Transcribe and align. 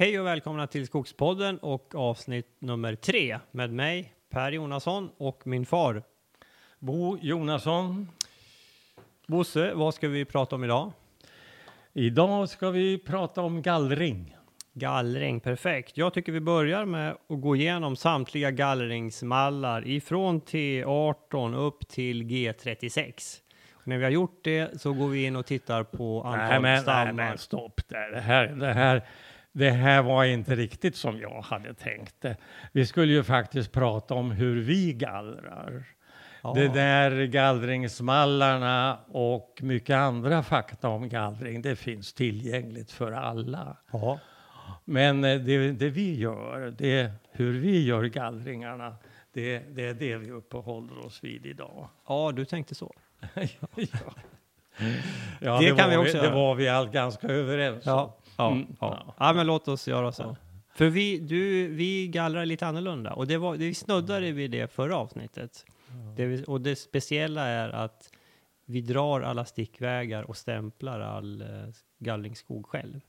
Hej 0.00 0.20
och 0.20 0.26
välkomna 0.26 0.66
till 0.66 0.86
Skogspodden 0.86 1.58
och 1.58 1.94
avsnitt 1.94 2.46
nummer 2.58 2.94
tre 2.94 3.38
med 3.50 3.72
mig, 3.72 4.14
Per 4.30 4.52
Jonasson 4.52 5.10
och 5.16 5.46
min 5.46 5.66
far. 5.66 6.02
Bo 6.78 7.18
Jonasson. 7.20 8.08
Bosse, 9.26 9.74
vad 9.74 9.94
ska 9.94 10.08
vi 10.08 10.24
prata 10.24 10.56
om 10.56 10.64
idag? 10.64 10.92
Idag 11.92 12.48
ska 12.48 12.70
vi 12.70 12.98
prata 12.98 13.42
om 13.42 13.62
gallring. 13.62 14.36
Gallring, 14.72 15.40
perfekt. 15.40 15.96
Jag 15.96 16.14
tycker 16.14 16.32
vi 16.32 16.40
börjar 16.40 16.84
med 16.84 17.10
att 17.10 17.40
gå 17.40 17.56
igenom 17.56 17.96
samtliga 17.96 18.50
gallringsmallar 18.50 19.88
ifrån 19.88 20.40
T18 20.40 21.56
upp 21.56 21.88
till 21.88 22.22
G36. 22.22 23.40
Och 23.72 23.88
när 23.88 23.98
vi 23.98 24.04
har 24.04 24.10
gjort 24.10 24.40
det 24.44 24.80
så 24.80 24.92
går 24.92 25.08
vi 25.08 25.24
in 25.24 25.36
och 25.36 25.46
tittar 25.46 25.82
på 25.82 26.22
antal 26.22 26.48
Nej 26.48 26.60
men, 26.60 26.82
stammar. 26.82 27.04
nej 27.04 27.14
men 27.14 27.38
stopp 27.38 27.80
där. 27.88 28.10
Det 28.10 28.20
här, 28.20 28.46
det, 28.46 28.72
här, 28.72 29.02
det 29.52 29.70
här 29.70 30.02
var 30.02 30.24
inte 30.24 30.54
riktigt 30.56 30.96
som 30.96 31.20
jag 31.20 31.42
hade 31.42 31.74
tänkt 31.74 32.14
det. 32.20 32.36
Vi 32.72 32.86
skulle 32.86 33.12
ju 33.12 33.22
faktiskt 33.22 33.72
prata 33.72 34.14
om 34.14 34.30
hur 34.30 34.60
vi 34.60 34.92
gallrar. 34.92 35.84
Ja. 36.42 36.52
Det 36.54 36.68
där 36.68 37.24
gallringsmallarna 37.24 38.98
och 39.08 39.58
mycket 39.62 39.96
andra 39.96 40.42
fakta 40.42 40.88
om 40.88 41.08
gallring, 41.08 41.62
det 41.62 41.76
finns 41.76 42.12
tillgängligt 42.12 42.90
för 42.90 43.12
alla. 43.12 43.76
Ja. 43.92 44.18
Men 44.84 45.24
eh, 45.24 45.40
det, 45.40 45.72
det 45.72 45.88
vi 45.88 46.18
gör, 46.18 46.74
det 46.78 47.12
hur 47.32 47.60
vi 47.60 47.84
gör 47.84 48.04
gallringarna, 48.04 48.96
det, 49.32 49.58
det 49.58 49.86
är 49.86 49.94
det 49.94 50.16
vi 50.16 50.30
uppehåller 50.30 51.06
oss 51.06 51.24
vid 51.24 51.46
idag. 51.46 51.88
ja, 52.08 52.32
du 52.36 52.44
tänkte 52.44 52.74
så. 52.74 52.94
ja. 53.34 53.68
Ja, 55.40 55.58
Det 55.60 55.70
det, 55.70 55.76
kan 55.76 55.90
vi 55.90 55.96
också 55.96 56.20
vi, 56.20 56.26
det 56.26 56.30
var 56.30 56.54
vi 56.54 56.68
allt 56.68 56.92
ganska 56.92 57.26
överens 57.26 57.86
om. 57.86 58.12
Ja, 58.40 58.50
Mm, 58.52 58.66
ja. 58.80 59.02
ja. 59.06 59.14
ja. 59.18 59.32
men 59.32 59.46
låt 59.46 59.68
oss 59.68 59.88
göra 59.88 60.12
så. 60.12 60.36
För 60.74 60.88
vi, 60.88 61.18
du, 61.18 61.68
vi 61.68 62.08
gallrar 62.08 62.44
lite 62.46 62.66
annorlunda 62.66 63.12
och 63.12 63.26
det 63.26 63.36
var, 63.38 63.56
vi 63.56 63.74
snuddade 63.74 64.32
vid 64.32 64.50
det 64.50 64.72
förra 64.72 64.96
avsnittet. 64.96 65.66
Det, 66.16 66.26
vi- 66.26 66.44
och 66.46 66.60
det 66.60 66.76
speciella 66.76 67.46
är 67.46 67.68
att 67.68 68.10
vi 68.66 68.80
drar 68.80 69.20
alla 69.20 69.44
stickvägar 69.44 70.22
och 70.22 70.36
stämplar 70.36 71.00
all 71.00 71.40
eh, 71.42 71.48
gallringsskog 71.98 72.66
själv. 72.66 73.00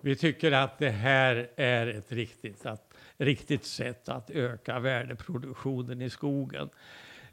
Vi 0.00 0.16
tycker 0.16 0.52
att 0.52 0.78
det 0.78 0.90
här 0.90 1.50
är 1.56 1.86
ett 1.86 2.12
riktigt, 2.12 2.66
att, 2.66 2.94
riktigt 3.16 3.64
sätt 3.64 4.08
att 4.08 4.30
öka 4.30 4.78
värdeproduktionen 4.78 6.02
i 6.02 6.10
skogen. 6.10 6.68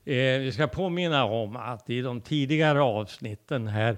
Eh, 0.05 0.39
vi 0.39 0.51
ska 0.51 0.67
påminna 0.67 1.25
om 1.25 1.55
att 1.55 1.89
i 1.89 2.01
de 2.01 2.21
tidigare 2.21 2.81
avsnitten 2.81 3.67
här 3.67 3.97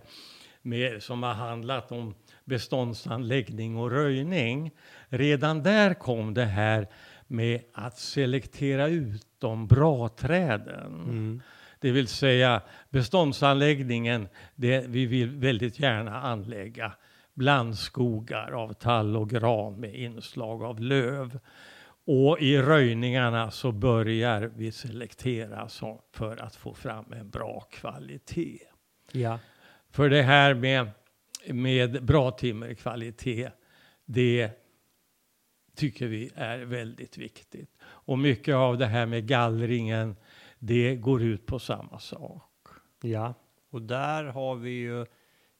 med, 0.61 1.03
som 1.03 1.23
har 1.23 1.33
handlat 1.33 1.91
om 1.91 2.13
beståndsanläggning 2.45 3.77
och 3.77 3.91
röjning, 3.91 4.71
redan 5.09 5.63
där 5.63 5.93
kom 5.93 6.33
det 6.33 6.45
här 6.45 6.87
med 7.27 7.61
att 7.73 7.97
selektera 7.97 8.87
ut 8.87 9.27
de 9.39 9.67
bra 9.67 10.07
träden. 10.09 11.43
Det 11.79 11.91
vill 11.91 12.07
säga 12.07 12.61
beståndsanläggningen, 12.89 14.27
det, 14.55 14.87
vi 14.87 15.05
vill 15.05 15.29
väldigt 15.29 15.79
gärna 15.79 16.21
anlägga 16.21 16.93
blandskogar 17.33 18.51
av 18.51 18.73
tall 18.73 19.17
och 19.17 19.29
gran 19.29 19.79
med 19.79 19.95
inslag 19.95 20.63
av 20.63 20.79
löv. 20.79 21.39
Och 22.05 22.39
i 22.39 22.57
röjningarna 22.57 23.51
så 23.51 23.71
börjar 23.71 24.51
vi 24.55 24.71
selektera 24.71 25.69
så 25.69 26.01
för 26.13 26.37
att 26.37 26.55
få 26.55 26.73
fram 26.73 27.13
en 27.13 27.29
bra 27.29 27.59
kvalitet. 27.71 28.59
Ja. 29.11 29.39
För 29.91 30.09
det 30.09 30.21
här 30.21 30.53
med, 30.53 30.89
med 31.47 32.05
bra 32.05 32.31
timmerkvalitet, 32.31 33.53
det 34.05 34.51
tycker 35.75 36.07
vi 36.07 36.31
är 36.35 36.57
väldigt 36.59 37.17
viktigt. 37.17 37.69
Och 37.83 38.19
mycket 38.19 38.55
av 38.55 38.77
det 38.77 38.85
här 38.85 39.05
med 39.05 39.27
gallringen, 39.27 40.15
det 40.59 40.95
går 40.95 41.21
ut 41.23 41.45
på 41.45 41.59
samma 41.59 41.99
sak. 41.99 42.67
ja. 43.01 43.33
Och 43.69 43.81
där 43.81 44.23
har 44.23 44.55
vi 44.55 44.69
ju 44.69 45.05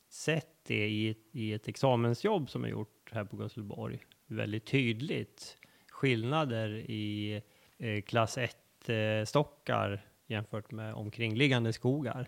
sett 0.09 0.47
det 0.67 0.87
i, 0.89 1.09
ett- 1.09 1.17
i 1.31 1.53
ett 1.53 1.67
examensjobb 1.67 2.49
som 2.49 2.63
är 2.63 2.67
gjort 2.69 3.09
här 3.11 3.23
på 3.23 3.37
Gusselborg. 3.37 3.99
Väldigt 4.27 4.65
tydligt 4.65 5.57
skillnader 5.89 6.69
i 6.89 7.41
eh, 7.77 8.01
klass 8.01 8.37
1 8.37 8.57
eh, 8.89 9.25
stockar 9.25 10.05
jämfört 10.27 10.71
med 10.71 10.93
omkringliggande 10.93 11.73
skogar. 11.73 12.27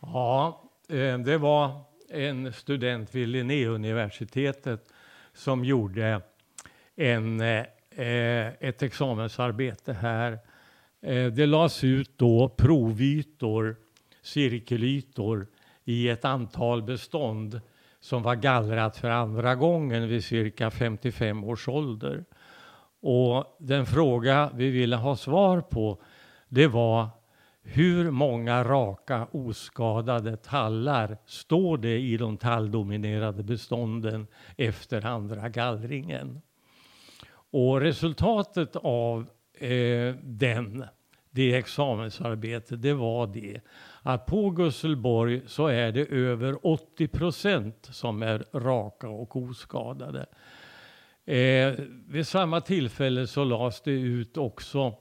Ja, 0.00 0.62
eh, 0.88 1.18
det 1.18 1.38
var 1.38 1.80
en 2.08 2.52
student 2.52 3.14
vid 3.14 3.28
Linnéuniversitetet 3.28 4.92
som 5.32 5.64
gjorde 5.64 6.20
en, 6.96 7.40
eh, 7.40 8.46
ett 8.60 8.82
examensarbete 8.82 9.92
här. 9.92 10.38
Eh, 11.02 11.26
Det 11.26 11.46
lades 11.46 11.84
ut 11.84 12.18
då 12.18 12.48
provytor, 12.48 13.76
cirkelytor, 14.22 15.46
i 15.84 16.08
ett 16.08 16.24
antal 16.24 16.82
bestånd 16.82 17.60
som 18.00 18.22
var 18.22 18.34
gallrat 18.34 18.96
för 18.96 19.10
andra 19.10 19.54
gången 19.54 20.08
vid 20.08 20.24
cirka 20.24 20.70
55 20.70 21.44
års 21.44 21.68
ålder. 21.68 22.24
Och 23.00 23.56
den 23.58 23.86
fråga 23.86 24.50
vi 24.54 24.70
ville 24.70 24.96
ha 24.96 25.16
svar 25.16 25.60
på, 25.60 26.02
det 26.48 26.66
var 26.66 27.08
hur 27.70 28.10
många 28.10 28.64
raka 28.64 29.26
oskadade 29.32 30.36
tallar 30.36 31.18
står 31.26 31.78
det 31.78 31.98
i 31.98 32.16
de 32.16 32.36
talldominerade 32.36 33.42
bestånden 33.42 34.26
efter 34.56 35.06
andra 35.06 35.48
gallringen? 35.48 36.40
Och 37.50 37.80
resultatet 37.80 38.76
av 38.76 39.26
eh, 39.58 40.14
den, 40.22 40.84
det 41.30 41.54
examensarbetet, 41.54 42.82
det 42.82 42.92
var 42.92 43.26
det 43.26 43.60
att 44.02 44.26
på 44.26 44.50
Gusselborg 44.50 45.42
så 45.46 45.66
är 45.66 45.92
det 45.92 46.06
över 46.06 46.66
80 46.66 47.08
procent 47.08 47.88
som 47.90 48.22
är 48.22 48.44
raka 48.52 49.08
och 49.08 49.36
oskadade. 49.36 50.26
Eh, 51.24 51.74
vid 52.08 52.26
samma 52.26 52.60
tillfälle 52.60 53.26
så 53.26 53.44
lades 53.44 53.80
det 53.80 53.90
ut 53.90 54.36
också 54.36 54.94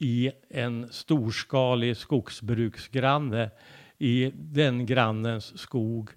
i 0.00 0.30
en 0.48 0.88
storskalig 0.90 1.96
skogsbruksgranne 1.96 3.50
i 3.98 4.32
den 4.34 4.86
grannens 4.86 5.58
skog. 5.58 6.10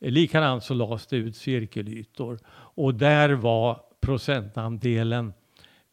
Likadant 0.00 0.64
så 0.64 0.74
lades 0.74 1.06
det 1.06 1.16
ut 1.16 1.36
cirkelytor 1.36 2.38
och 2.74 2.94
där 2.94 3.30
var 3.30 3.80
procentandelen 4.00 5.32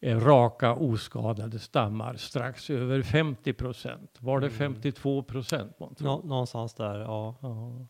eh, 0.00 0.20
raka 0.20 0.74
oskadade 0.74 1.58
stammar 1.58 2.14
strax 2.14 2.70
över 2.70 3.02
50 3.02 3.52
procent. 3.52 4.16
Var 4.18 4.40
det 4.40 4.50
52 4.50 5.22
procent? 5.22 5.80
månntro? 5.80 6.04
Nå, 6.04 6.22
någonstans 6.24 6.74
där, 6.74 7.00
ja. 7.00 7.36
Ja. 7.40 7.86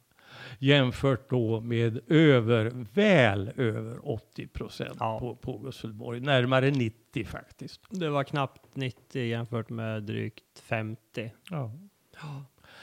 Jämfört 0.59 1.31
då 1.31 1.61
med 1.61 2.01
över, 2.09 2.87
väl 2.95 3.53
över 3.56 4.09
80 4.09 4.47
procent 4.47 4.97
Ja. 4.99 5.19
på, 5.19 5.37
på 5.37 5.59
Gusselborg. 5.59 6.21
Närmare 6.21 6.71
90 6.71 7.25
faktiskt. 7.25 7.81
Det 7.91 8.09
var 8.09 8.25
knappt 8.25 8.77
90 8.77 9.23
jämfört 9.25 9.71
med 9.71 10.03
drygt 10.03 10.59
50. 10.62 11.33
Ja. 11.51 11.73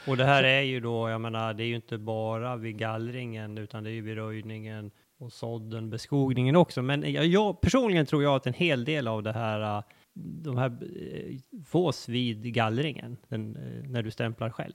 Och 0.06 0.16
det 0.16 0.24
här 0.24 0.44
är 0.44 0.60
ju 0.60 0.80
då, 0.80 1.08
jag 1.08 1.20
menar, 1.20 1.54
det 1.54 1.64
är 1.64 1.66
ju 1.66 1.74
inte 1.76 1.98
bara 1.98 2.56
vid 2.56 2.78
gallringen, 2.78 3.58
utan 3.58 3.84
det 3.84 3.90
är 3.90 3.92
ju 3.92 4.00
vid 4.00 4.14
röjningen 4.14 4.90
och 5.18 5.32
sådden, 5.32 5.90
beskogningen 5.90 6.56
också. 6.56 6.82
Men 6.82 7.12
jag, 7.12 7.26
jag 7.26 7.60
personligen 7.60 8.06
tror 8.06 8.22
jag 8.22 8.34
att 8.34 8.46
en 8.46 8.52
hel 8.52 8.84
del 8.84 9.08
av 9.08 9.22
det 9.22 9.32
här, 9.32 9.78
äh, 9.78 9.84
de 10.14 10.56
här 10.58 10.70
äh, 10.70 11.62
fås 11.66 12.08
vid 12.08 12.54
gallringen, 12.54 13.16
den, 13.28 13.56
äh, 13.56 13.90
när 13.90 14.02
du 14.02 14.10
stämplar 14.10 14.50
själv. 14.50 14.74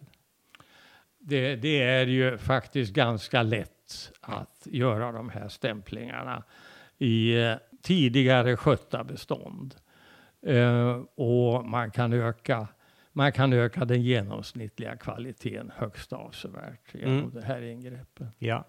Det, 1.26 1.56
det 1.56 1.82
är 1.82 2.06
ju 2.08 2.38
faktiskt 2.38 2.94
ganska 2.94 3.44
lätt 3.44 4.12
att 4.22 4.68
göra 4.72 5.12
de 5.12 5.30
här 5.30 5.48
stämplingarna 5.48 6.44
i 6.98 7.42
eh, 7.44 7.56
tidigare 7.82 8.58
skötta 8.58 9.04
bestånd. 9.04 9.76
Eh, 10.46 11.02
och 11.16 11.66
man 11.66 11.92
kan, 11.92 12.14
öka, 12.14 12.68
man 13.12 13.32
kan 13.32 13.54
öka 13.54 13.86
den 13.86 14.02
genomsnittliga 14.02 14.96
kvaliteten 14.98 15.72
högst 15.76 16.14
avsevärt 16.14 16.94
genom 16.94 17.18
Mm. 17.20 17.32
det 17.34 17.42
här 17.42 17.62
ingreppet. 17.62 18.28
Ja. 18.38 18.66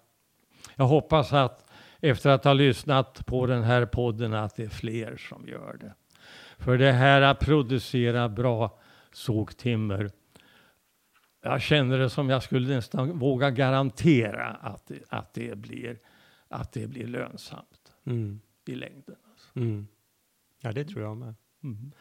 Jag 0.76 0.84
hoppas 0.84 1.32
att 1.32 1.70
efter 2.00 2.30
att 2.30 2.44
ha 2.44 2.52
lyssnat 2.52 3.26
på 3.26 3.46
den 3.46 3.62
här 3.62 3.86
podden 3.86 4.34
att 4.34 4.56
det 4.56 4.64
är 4.64 4.68
fler 4.68 5.16
som 5.16 5.48
gör 5.48 5.76
det. 5.80 5.94
För 6.58 6.78
det 6.78 6.92
här 6.92 7.22
att 7.22 7.40
producera 7.40 8.28
bra 8.28 8.78
sågtimmer. 9.12 10.10
Jag 11.44 11.62
känner 11.62 11.98
det 11.98 12.10
som 12.10 12.30
jag 12.30 12.42
skulle 12.42 12.74
nästan 12.74 13.18
våga 13.18 13.50
garantera 13.50 14.46
att, 14.46 14.86
det- 14.86 15.02
att, 15.08 15.34
det, 15.34 15.58
blir, 15.58 15.98
att 16.48 16.72
det 16.72 16.86
blir 16.86 17.06
lönsamt 17.06 17.92
Mm. 18.06 18.40
i 18.66 18.74
längden. 18.74 19.16
Alltså. 19.30 19.58
Mm. 19.58 19.86
Ja, 20.60 20.72
det 20.72 20.84
tror 20.84 21.02
jag 21.02 21.16
med. 21.16 21.34
Mm. 21.62 21.92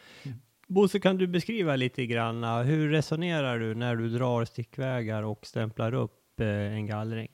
Bosse, 0.66 1.00
kan 1.00 1.16
du 1.16 1.26
beskriva 1.26 1.76
lite 1.76 2.06
grann, 2.06 2.44
hur 2.66 2.90
resonerar 2.90 3.58
du 3.58 3.74
när 3.74 3.96
du 3.96 4.08
drar 4.08 4.44
stickvägar 4.44 5.22
och 5.22 5.46
stämplar 5.46 5.94
upp 5.94 6.40
eh, 6.40 6.46
en 6.48 6.86
gallring? 6.86 7.28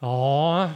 Ja, 0.00 0.70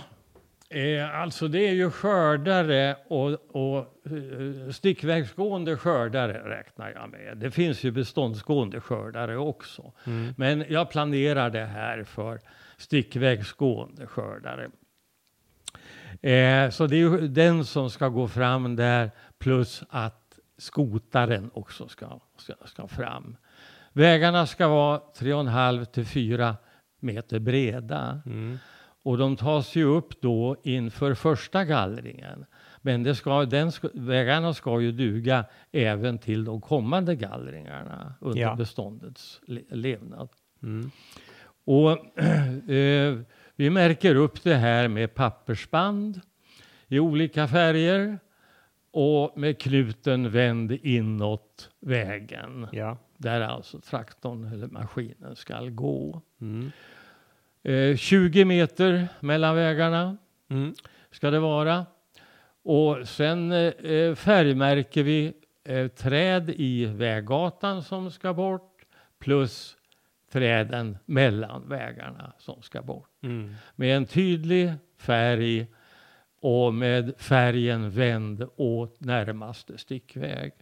alltså 1.12 1.48
det 1.48 1.68
är 1.68 1.72
ju 1.72 1.90
skördare 1.90 2.96
och, 3.08 3.56
och 3.56 3.78
eh, 3.78 4.70
stickvägsgående 4.70 5.76
skördare 5.76 6.58
räknar 6.58 6.90
jag 6.90 7.10
med. 7.10 7.38
Det 7.38 7.50
finns 7.50 7.84
ju 7.84 7.90
beståndsgående 7.90 8.80
skördare 8.80 9.36
också. 9.36 9.92
Mm. 10.04 10.34
Men 10.36 10.64
jag 10.68 10.90
planerar 10.90 11.50
det 11.50 11.64
här 11.64 12.04
för 12.04 12.40
stickvägsgående 12.76 14.06
skördare. 14.06 14.68
Eh, 16.22 16.70
så 16.70 16.86
det 16.86 16.96
är 16.96 16.98
ju 16.98 17.28
den 17.28 17.64
som 17.64 17.90
ska 17.90 18.08
gå 18.08 18.28
fram 18.28 18.76
där 18.76 19.10
plus 19.38 19.82
att 19.88 20.38
skotaren 20.58 21.50
också 21.54 21.88
ska, 21.88 22.20
ska, 22.36 22.54
ska 22.64 22.88
fram. 22.88 23.36
Vägarna 23.92 24.46
ska 24.46 24.68
vara 24.68 24.98
3,5 24.98 25.84
till 25.84 26.06
4 26.06 26.56
meter 27.00 27.38
breda. 27.38 28.22
Mm. 28.26 28.58
Och 29.06 29.18
de 29.18 29.36
tas 29.36 29.76
ju 29.76 29.84
upp 29.84 30.20
då 30.20 30.56
inför 30.62 31.14
första 31.14 31.64
gallringen. 31.64 32.44
Men 32.82 33.02
det 33.02 33.14
ska, 33.14 33.44
den 33.44 33.72
vägarna 33.94 34.54
ska 34.54 34.80
ju 34.80 34.92
duga 34.92 35.44
även 35.72 36.18
till 36.18 36.44
de 36.44 36.60
kommande 36.60 37.14
gallringarna 37.16 38.14
under 38.20 38.40
Ja. 38.40 38.54
beståndets 38.54 39.40
le, 39.46 39.60
levnad. 39.70 40.28
Mm. 40.62 40.90
Och 41.64 41.90
eh, 42.70 43.18
vi 43.56 43.70
märker 43.70 44.14
upp 44.14 44.42
det 44.42 44.54
här 44.54 44.88
med 44.88 45.14
pappersband 45.14 46.20
i 46.88 46.98
olika 46.98 47.48
färger 47.48 48.18
och 48.90 49.38
med 49.38 49.58
knuten 49.60 50.30
vänd 50.30 50.72
inåt 50.72 51.70
vägen 51.80 52.66
Ja. 52.72 52.98
där 53.16 53.40
alltså 53.40 53.80
traktorn 53.80 54.52
eller 54.52 54.66
maskinen 54.68 55.36
ska 55.36 55.60
gå. 55.60 56.22
Mm. 56.40 56.70
Eh, 57.66 57.96
20 57.96 58.44
meter 58.44 59.08
mellan 59.20 59.56
vägarna 59.56 60.16
Mm. 60.50 60.74
ska 61.10 61.30
det 61.30 61.40
vara. 61.40 61.86
Och 62.62 63.08
sen 63.08 63.52
eh, 63.52 64.14
färgmärker 64.14 65.02
vi 65.02 65.32
eh, 65.64 65.88
träd 65.88 66.50
i 66.50 66.84
väggatan 66.84 67.82
som 67.82 68.10
ska 68.10 68.34
bort 68.34 68.82
plus 69.18 69.76
träden 70.32 70.98
mellan 71.06 71.68
vägarna 71.68 72.32
som 72.38 72.62
ska 72.62 72.82
bort. 72.82 73.10
Mm. 73.22 73.54
Med 73.76 73.96
en 73.96 74.06
tydlig 74.06 74.72
färg 74.98 75.66
och 76.40 76.74
med 76.74 77.14
färgen 77.18 77.90
vänd 77.90 78.46
åt 78.56 79.00
närmaste 79.00 79.78
stickväg 79.78 80.52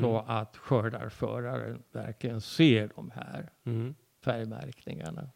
så 0.00 0.24
att 0.28 0.56
skördarföraren 0.56 1.82
verkligen 1.92 2.40
ser 2.40 2.90
de 2.96 3.10
här 3.14 3.50
Mm. 3.66 3.94
färgmärkningarna. 4.24 5.28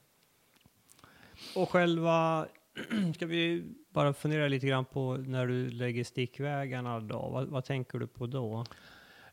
Och 1.54 1.70
själva, 1.70 2.46
ska 3.14 3.26
vi 3.26 3.64
bara 3.92 4.12
fundera 4.12 4.48
lite 4.48 4.66
grann 4.66 4.84
på 4.84 5.16
när 5.16 5.46
du 5.46 5.70
lägger 5.70 6.04
stickvägarna 6.04 7.00
då? 7.00 7.28
Vad, 7.32 7.48
vad 7.48 7.64
tänker 7.64 7.98
du 7.98 8.06
på 8.06 8.26
då? 8.26 8.64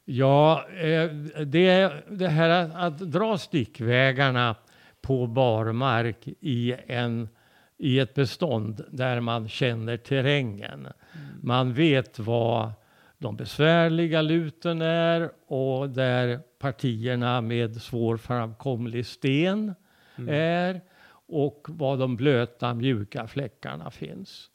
Ja, 0.06 0.66
eh, 0.70 1.12
det, 1.46 1.94
det 2.10 2.28
här 2.28 2.50
att, 2.50 2.76
att 2.76 3.12
dra 3.12 3.38
stickvägarna 3.38 4.56
på 5.02 5.28
barmark 5.28 6.28
i, 6.40 6.76
en, 6.88 7.30
i 7.78 8.00
ett 8.00 8.14
bestånd 8.14 8.86
där 8.92 9.20
man 9.20 9.50
känner 9.50 9.98
terrängen. 9.98 10.88
Man 11.42 11.74
vet 11.74 12.20
vad 12.20 12.72
de 13.18 13.36
besvärliga 13.36 14.22
luten 14.22 14.82
är 14.82 15.32
och 15.48 15.90
där 15.90 16.40
partierna 16.60 17.42
med 17.42 17.82
svårframkomlig 17.82 19.06
sten 19.06 19.76
är 20.28 20.82
och 21.28 21.66
var 21.70 21.98
de 21.98 22.16
blöta 22.16 22.74
mjuka 22.74 23.28
fläckarna 23.28 23.92
finns. 23.92 24.50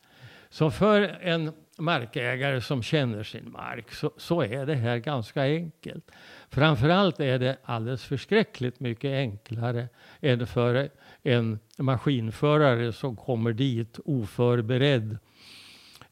Så 0.49 0.71
för 0.71 1.03
en 1.03 1.53
markägare 1.79 2.61
som 2.61 2.83
känner 2.83 3.23
sin 3.23 3.51
mark 3.53 3.93
så, 3.93 4.11
så 4.17 4.43
är 4.43 4.67
det 4.67 4.75
här 4.75 4.99
ganska 4.99 5.43
enkelt. 5.43 6.11
Framförallt 6.51 7.21
är 7.21 7.39
det 7.39 7.57
alldeles 7.63 8.05
förskräckligt 8.05 8.81
mycket 8.81 9.11
enklare 9.11 9.89
än 10.21 10.47
för 10.47 10.89
en 11.23 11.59
maskinförare 11.79 12.93
som 12.93 13.17
kommer 13.17 13.53
dit 13.53 13.99
oförberedd 14.05 15.19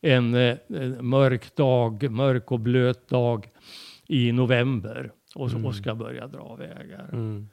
en, 0.01 0.35
eh, 0.35 0.57
en 0.69 1.07
mörk 1.07 1.57
dag, 1.57 2.11
mörk 2.11 2.53
och 2.53 2.61
blöt 2.61 3.09
dag 3.09 3.49
i 4.07 4.33
november 4.33 5.13
och, 5.35 5.51
så- 5.51 5.67
och 5.67 5.75
ska 5.75 5.95
börja 5.95 6.27
dra 6.27 6.55
vägar. 6.57 7.09
Mm. 7.13 7.49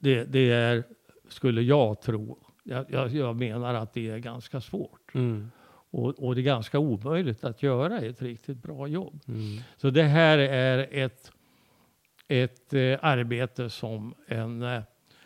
Det, 0.00 0.24
det 0.24 0.50
är, 0.50 0.84
skulle 1.32 1.62
jag 1.62 2.00
tro, 2.00 2.38
jag, 2.64 2.84
jag, 2.90 3.10
jag 3.10 3.36
menar 3.36 3.74
att 3.74 3.92
det 3.92 4.10
är 4.10 4.18
ganska 4.18 4.60
svårt. 4.60 5.14
Mm. 5.14 5.50
Och, 5.90 6.08
och 6.08 6.34
det 6.34 6.40
är 6.40 6.42
ganska 6.42 6.78
omöjligt 6.78 7.44
att 7.44 7.62
göra 7.62 8.00
ett 8.00 8.22
riktigt 8.22 8.62
bra 8.62 8.86
jobb. 8.86 9.20
Mm. 9.28 9.58
Så 9.76 9.90
det 9.90 10.02
här 10.02 10.38
är 10.38 10.88
ett, 10.90 11.32
ett 12.28 12.74
eh, 12.74 12.98
arbete 13.02 13.70
som 13.70 14.14
en 14.28 14.62
eh, 14.62 14.82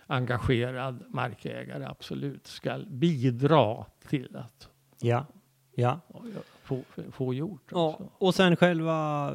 engagerad 0.07 1.05
markägare 1.09 1.85
absolut 1.85 2.47
ska 2.47 2.79
bidra 2.87 3.85
till 4.09 4.37
att 4.37 4.69
Ja. 5.01 5.27
Ja. 5.75 6.01
få, 6.63 6.83
få 7.11 7.35
gjort. 7.35 7.69
ja. 7.71 7.99
Och 8.19 8.35
sen 8.35 8.57
själva, 8.57 9.35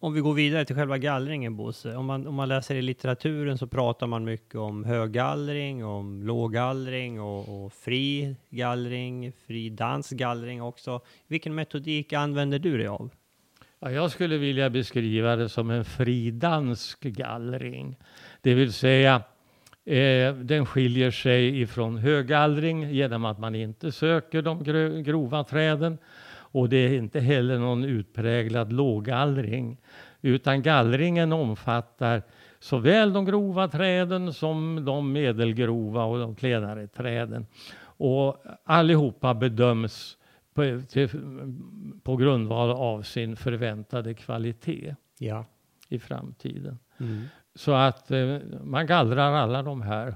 om 0.00 0.12
vi 0.12 0.20
går 0.20 0.34
vidare 0.34 0.64
till 0.64 0.76
själva 0.76 0.98
gallringen 0.98 1.56
Bosse. 1.56 1.96
Om 1.96 2.06
man, 2.06 2.26
om 2.26 2.34
man 2.34 2.48
läser 2.48 2.74
i 2.74 2.82
litteraturen 2.82 3.58
så 3.58 3.66
pratar 3.66 4.06
man 4.06 4.24
mycket 4.24 4.54
om 4.54 4.84
höggallring, 4.84 5.84
om 5.84 6.22
låggallring 6.22 7.20
och, 7.20 7.64
och 7.64 7.72
fri 7.72 8.36
gallring, 8.50 9.32
fri 9.46 9.70
dansgallring 9.70 10.62
också. 10.62 11.00
Vilken 11.26 11.54
metodik 11.54 12.12
använder 12.12 12.58
du 12.58 12.78
dig 12.78 12.86
av? 12.86 13.10
Ja, 13.80 13.90
jag 13.90 14.10
skulle 14.10 14.38
vilja 14.38 14.70
beskriva 14.70 15.36
det 15.36 15.48
som 15.48 15.70
en 15.70 15.84
fridansk 15.84 17.00
gallring. 17.00 17.96
Det 18.40 18.54
vill 18.54 18.72
säga, 18.72 19.22
eh, 19.84 20.34
den 20.34 20.66
skiljer 20.66 21.10
sig 21.10 21.60
ifrån 21.60 21.96
höggallring 21.96 22.90
genom 22.90 23.24
att 23.24 23.38
man 23.38 23.54
inte 23.54 23.92
söker 23.92 24.42
de 24.42 24.64
grova 25.02 25.44
träden. 25.44 25.98
Och 26.50 26.68
det 26.68 26.76
är 26.76 26.98
inte 26.98 27.20
heller 27.20 27.58
någon 27.58 27.84
utpräglad 27.84 28.72
låggallring. 28.72 29.76
Utan 30.22 30.62
gallringen 30.62 31.32
omfattar 31.32 32.22
såväl 32.58 33.12
de 33.12 33.24
grova 33.24 33.68
träden 33.68 34.32
som 34.32 34.84
de 34.84 35.12
medelgrova 35.12 36.04
och 36.04 36.18
de 36.18 36.34
klenare 36.34 36.86
träden. 36.86 37.46
Och 37.80 38.36
allihopa 38.64 39.34
bedöms 39.34 40.16
på, 40.54 40.80
till, 40.88 41.08
på 42.02 42.16
grundval 42.16 42.70
av 42.70 43.02
sin 43.02 43.36
förväntade 43.36 44.14
kvalitet 44.14 44.94
Ja. 45.18 45.44
i 45.88 45.98
framtiden. 45.98 46.78
Mm. 47.00 47.24
Så 47.54 47.72
att 47.72 48.10
eh, 48.10 48.38
man 48.64 48.86
gallrar 48.86 49.32
alla 49.32 49.62
de 49.62 49.82
här 49.82 50.14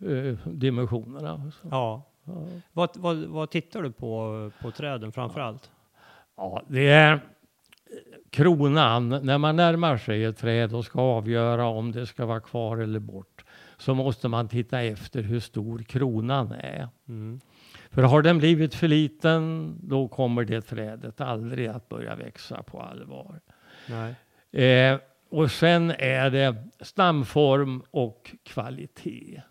eh, 0.00 0.34
dimensionerna. 0.44 1.52
Ja. 1.70 2.11
Vad, 2.72 2.90
vad, 2.96 3.16
vad 3.16 3.50
tittar 3.50 3.82
du 3.82 3.92
på 3.92 4.50
på 4.62 4.70
träden 4.70 5.12
framför 5.12 5.40
allt? 5.40 5.70
Ja, 6.36 6.62
det 6.68 6.88
är 6.88 7.20
kronan. 8.30 9.08
När 9.08 9.38
man 9.38 9.56
närmar 9.56 9.96
sig 9.96 10.24
ett 10.24 10.38
träd 10.38 10.74
och 10.74 10.84
ska 10.84 11.00
avgöra 11.00 11.66
om 11.66 11.92
det 11.92 12.06
ska 12.06 12.26
vara 12.26 12.40
kvar 12.40 12.76
eller 12.76 13.00
bort 13.00 13.44
så 13.78 13.94
måste 13.94 14.28
man 14.28 14.48
titta 14.48 14.82
efter 14.82 15.22
hur 15.22 15.40
stor 15.40 15.82
kronan 15.82 16.52
är. 16.52 16.88
Mm. 17.08 17.40
För 17.90 18.02
har 18.02 18.22
den 18.22 18.38
blivit 18.38 18.74
för 18.74 18.88
liten 18.88 19.74
då 19.82 20.08
kommer 20.08 20.44
det 20.44 20.60
trädet 20.60 21.20
aldrig 21.20 21.66
att 21.66 21.88
börja 21.88 22.14
växa 22.14 22.62
på 22.62 22.80
allvar. 22.80 23.40
Eh, 24.52 24.98
och 25.30 25.50
sen 25.50 25.90
är 25.90 26.30
det 26.30 26.56
stamform 26.80 27.82
och 27.90 28.36
kvalitet. 28.42 29.42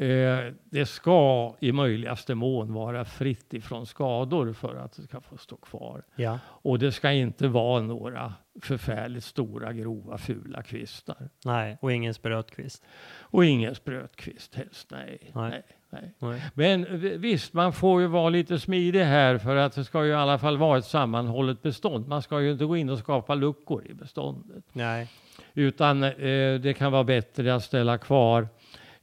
Eh, 0.00 0.52
det 0.64 0.86
ska 0.86 1.54
i 1.60 1.72
möjligaste 1.72 2.34
mån 2.34 2.72
vara 2.72 3.04
fritt 3.04 3.54
ifrån 3.54 3.86
skador 3.86 4.52
för 4.52 4.76
att 4.76 4.92
det 4.96 5.02
ska 5.02 5.20
få 5.20 5.36
stå 5.36 5.56
kvar. 5.56 6.02
Ja. 6.16 6.38
Och 6.46 6.78
det 6.78 6.92
ska 6.92 7.12
inte 7.12 7.48
vara 7.48 7.82
några 7.82 8.34
förfärligt 8.62 9.24
stora, 9.24 9.72
grova, 9.72 10.18
fula 10.18 10.62
kvistar. 10.62 11.28
Nej, 11.44 11.78
och 11.80 11.92
ingen 11.92 12.14
sprötkvist. 12.14 12.84
Och 13.20 13.44
ingen 13.44 13.74
sprötkvist 13.74 14.54
helst, 14.54 14.90
nej. 14.90 15.30
Nej. 15.34 15.50
nej. 15.50 15.62
nej. 15.90 16.12
Nej. 16.18 16.42
Men 16.54 17.00
visst, 17.20 17.52
man 17.52 17.72
får 17.72 18.00
ju 18.00 18.06
vara 18.06 18.28
lite 18.28 18.58
smidig 18.58 19.04
här 19.04 19.38
för 19.38 19.56
att 19.56 19.74
det 19.74 19.84
ska 19.84 20.04
ju 20.04 20.10
i 20.10 20.14
alla 20.14 20.38
fall 20.38 20.58
vara 20.58 20.78
ett 20.78 20.84
sammanhållet 20.84 21.62
bestånd. 21.62 22.08
Man 22.08 22.22
ska 22.22 22.40
ju 22.40 22.52
inte 22.52 22.64
gå 22.64 22.76
in 22.76 22.90
och 22.90 22.98
skapa 22.98 23.34
luckor 23.34 23.86
i 23.86 23.94
beståndet. 23.94 24.64
Nej. 24.72 25.08
Utan 25.54 26.02
eh, 26.02 26.60
det 26.60 26.76
kan 26.78 26.92
vara 26.92 27.04
bättre 27.04 27.54
att 27.54 27.64
ställa 27.64 27.98
kvar 27.98 28.48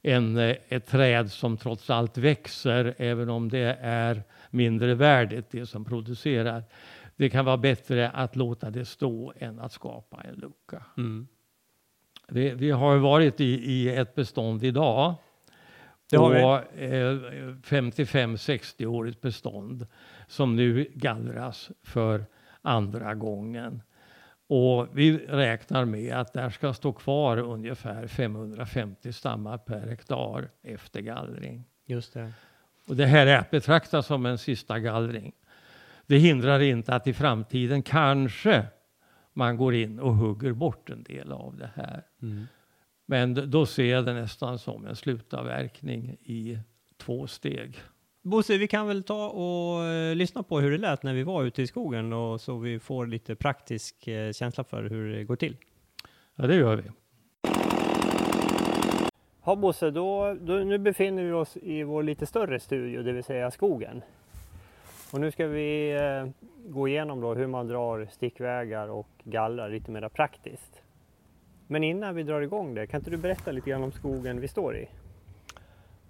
en, 0.02 0.36
eh, 0.36 0.56
ett 0.68 0.86
träd 0.86 1.30
som 1.32 1.56
trots 1.56 1.90
allt 1.90 2.18
växer, 2.18 2.94
även 2.98 3.28
om 3.28 3.48
det 3.48 3.78
är 3.80 4.22
mindre 4.50 4.94
värdigt, 4.94 5.50
det 5.50 5.66
som 5.66 5.84
producerar. 5.84 6.64
Det 7.16 7.30
kan 7.30 7.44
vara 7.44 7.56
bättre 7.56 8.10
att 8.10 8.36
låta 8.36 8.70
det 8.70 8.84
stå 8.84 9.32
än 9.38 9.60
att 9.60 9.72
skapa 9.72 10.22
en 10.22 10.34
lucka. 10.34 10.84
Mm. 10.96 11.28
Vi, 12.28 12.50
vi 12.50 12.70
har 12.70 12.96
varit 12.96 13.40
i, 13.40 13.44
i 13.44 13.88
ett 13.88 14.14
bestånd 14.14 14.64
idag 14.64 15.14
Det 16.10 16.16
har 16.16 16.34
vi. 16.34 16.42
och 16.42 16.82
eh, 16.82 17.16
55-60-årigt 17.64 19.20
bestånd 19.20 19.86
som 20.26 20.56
nu 20.56 20.90
gallras 20.94 21.70
för 21.82 22.26
andra 22.62 23.14
gången. 23.14 23.82
Och 24.48 24.88
vi 24.92 25.18
räknar 25.18 25.84
med 25.84 26.16
att 26.16 26.32
där 26.32 26.50
ska 26.50 26.72
stå 26.72 26.92
kvar 26.92 27.38
ungefär 27.38 28.06
550 28.06 29.12
stammar 29.12 29.58
per 29.58 29.86
hektar 29.86 30.48
efter 30.62 31.00
gallring. 31.00 31.64
Just 31.86 32.14
det. 32.14 32.32
Och 32.88 32.96
det 32.96 33.06
här 33.06 33.26
är 33.26 33.38
att 33.38 33.50
betrakta 33.50 34.02
som 34.02 34.26
en 34.26 34.38
sista 34.38 34.78
gallring. 34.78 35.32
Det 36.06 36.18
hindrar 36.18 36.60
inte 36.60 36.94
att 36.94 37.06
i 37.06 37.14
framtiden 37.14 37.82
kanske 37.82 38.66
man 39.32 39.56
går 39.56 39.74
in 39.74 39.98
och 40.00 40.14
hugger 40.14 40.52
bort 40.52 40.90
en 40.90 41.02
del 41.02 41.32
av 41.32 41.56
det 41.56 41.70
här. 41.74 42.02
Mm. 42.22 42.46
Men 43.06 43.50
då 43.50 43.66
ser 43.66 43.90
jag 43.90 44.04
det 44.04 44.14
nästan 44.14 44.58
som 44.58 44.86
en 44.86 44.96
slutavverkning 44.96 46.16
i 46.22 46.58
två 46.96 47.26
steg. 47.26 47.78
Bosse, 48.28 48.58
vi 48.58 48.68
kan 48.68 48.86
väl 48.88 49.02
ta 49.02 49.28
och 49.28 49.84
eh, 49.84 50.14
lyssna 50.14 50.42
på 50.42 50.60
hur 50.60 50.70
det 50.70 50.78
lät 50.78 51.02
när 51.02 51.14
vi 51.14 51.22
var 51.22 51.44
ute 51.44 51.62
i 51.62 51.66
skogen 51.66 52.12
och 52.12 52.40
så 52.40 52.58
vi 52.58 52.78
får 52.78 53.06
lite 53.06 53.36
praktisk 53.36 54.08
eh, 54.08 54.32
känsla 54.32 54.64
för 54.64 54.82
hur 54.82 55.12
det 55.12 55.24
går 55.24 55.36
till. 55.36 55.56
Ja, 56.36 56.46
det 56.46 56.54
gör 56.54 56.76
vi. 56.76 56.90
Ja 59.44 59.56
Bosse, 59.56 59.90
då, 59.90 60.36
då, 60.40 60.52
nu 60.52 60.78
befinner 60.78 61.24
vi 61.24 61.32
oss 61.32 61.56
i 61.56 61.82
vår 61.82 62.02
lite 62.02 62.26
större 62.26 62.60
studio, 62.60 63.02
det 63.02 63.12
vill 63.12 63.24
säga 63.24 63.50
skogen. 63.50 64.02
Och 65.12 65.20
nu 65.20 65.30
ska 65.30 65.46
vi 65.46 65.90
eh, 65.92 66.46
gå 66.66 66.88
igenom 66.88 67.20
då 67.20 67.34
hur 67.34 67.46
man 67.46 67.68
drar 67.68 68.08
stickvägar 68.12 68.88
och 68.88 69.08
gallrar 69.24 69.70
lite 69.70 69.90
mer 69.90 70.08
praktiskt. 70.08 70.82
Men 71.66 71.84
innan 71.84 72.14
vi 72.14 72.22
drar 72.22 72.40
igång 72.40 72.74
det, 72.74 72.86
kan 72.86 73.00
inte 73.00 73.10
du 73.10 73.16
berätta 73.16 73.52
lite 73.52 73.70
grann 73.70 73.82
om 73.82 73.92
skogen 73.92 74.40
vi 74.40 74.48
står 74.48 74.76
i? 74.76 74.88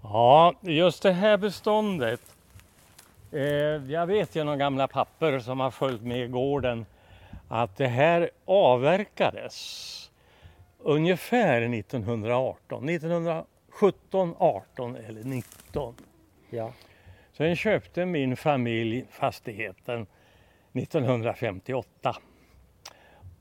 Ja, 0.03 0.55
just 0.61 1.03
det 1.03 1.13
här 1.13 1.37
beståndet. 1.37 2.21
Eh, 3.33 3.43
jag 3.93 4.07
vet 4.07 4.37
genom 4.37 4.59
gamla 4.59 4.89
papper 4.89 5.39
som 5.39 5.61
har 5.61 5.71
följt 5.71 6.03
med 6.03 6.31
gården 6.31 6.87
att 7.49 7.77
det 7.77 7.87
här 7.87 8.31
avverkades 8.45 10.11
ungefär 10.79 11.63
1918, 11.75 12.89
1917, 12.89 14.35
18 14.39 14.97
eller 14.97 15.25
19. 15.25 15.95
Ja. 16.51 16.73
Sen 17.33 17.57
köpte 17.57 18.07
min 18.07 18.37
familj 18.37 19.07
fastigheten 19.11 20.07
1958. 20.73 22.17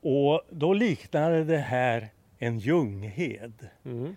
Och 0.01 0.41
då 0.49 0.73
liknade 0.73 1.43
det 1.43 1.57
här 1.57 2.07
en 2.37 2.59
ljunghed. 2.59 3.69
Mm. 3.85 4.15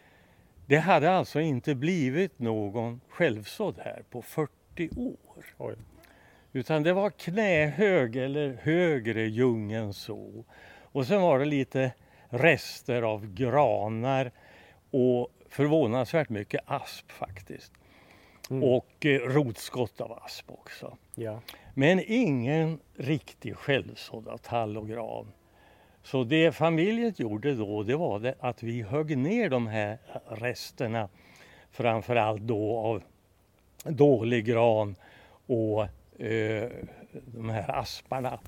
Det 0.70 0.78
hade 0.78 1.10
alltså 1.10 1.40
inte 1.40 1.74
blivit 1.74 2.38
någon 2.38 3.00
självsådd 3.08 3.74
här 3.84 4.02
på 4.10 4.22
40 4.22 4.90
år. 4.96 5.44
Oj. 5.58 5.74
Utan 6.52 6.82
det 6.82 6.92
var 6.92 7.10
knähög 7.10 8.16
eller 8.16 8.58
högre 8.62 9.26
ljung 9.26 9.72
än 9.72 9.94
så. 9.94 10.44
Och 10.82 11.06
sen 11.06 11.22
var 11.22 11.38
det 11.38 11.44
lite 11.44 11.92
rester 12.28 13.02
av 13.02 13.34
granar 13.34 14.32
och 14.90 15.28
förvånansvärt 15.48 16.28
mycket 16.28 16.60
asp 16.66 17.12
faktiskt. 17.12 17.72
Mm. 18.50 18.62
Och 18.62 19.06
eh, 19.06 19.18
rotskott 19.20 20.00
av 20.00 20.12
asp 20.12 20.50
också. 20.50 20.96
Ja. 21.14 21.40
Men 21.74 22.02
ingen 22.06 22.78
riktig 22.96 23.56
självsådd 23.56 24.28
av 24.28 24.38
tall 24.38 24.76
och 24.76 24.88
gran. 24.88 25.32
Så 26.02 26.24
det 26.24 26.52
familjen 26.52 27.12
gjorde 27.16 27.54
då, 27.54 27.82
det 27.82 27.96
var 27.96 28.18
det 28.18 28.34
att 28.40 28.62
vi 28.62 28.82
högg 28.82 29.18
ner 29.18 29.48
de 29.48 29.66
här 29.66 29.98
resterna, 30.28 31.08
framförallt 31.70 32.42
då 32.42 32.78
av 32.78 33.02
dålig 33.84 34.44
gran 34.44 34.94
och 35.46 35.82
eh, 36.20 36.70
de 37.12 37.50
här 37.50 37.70
asparna. 37.78 38.38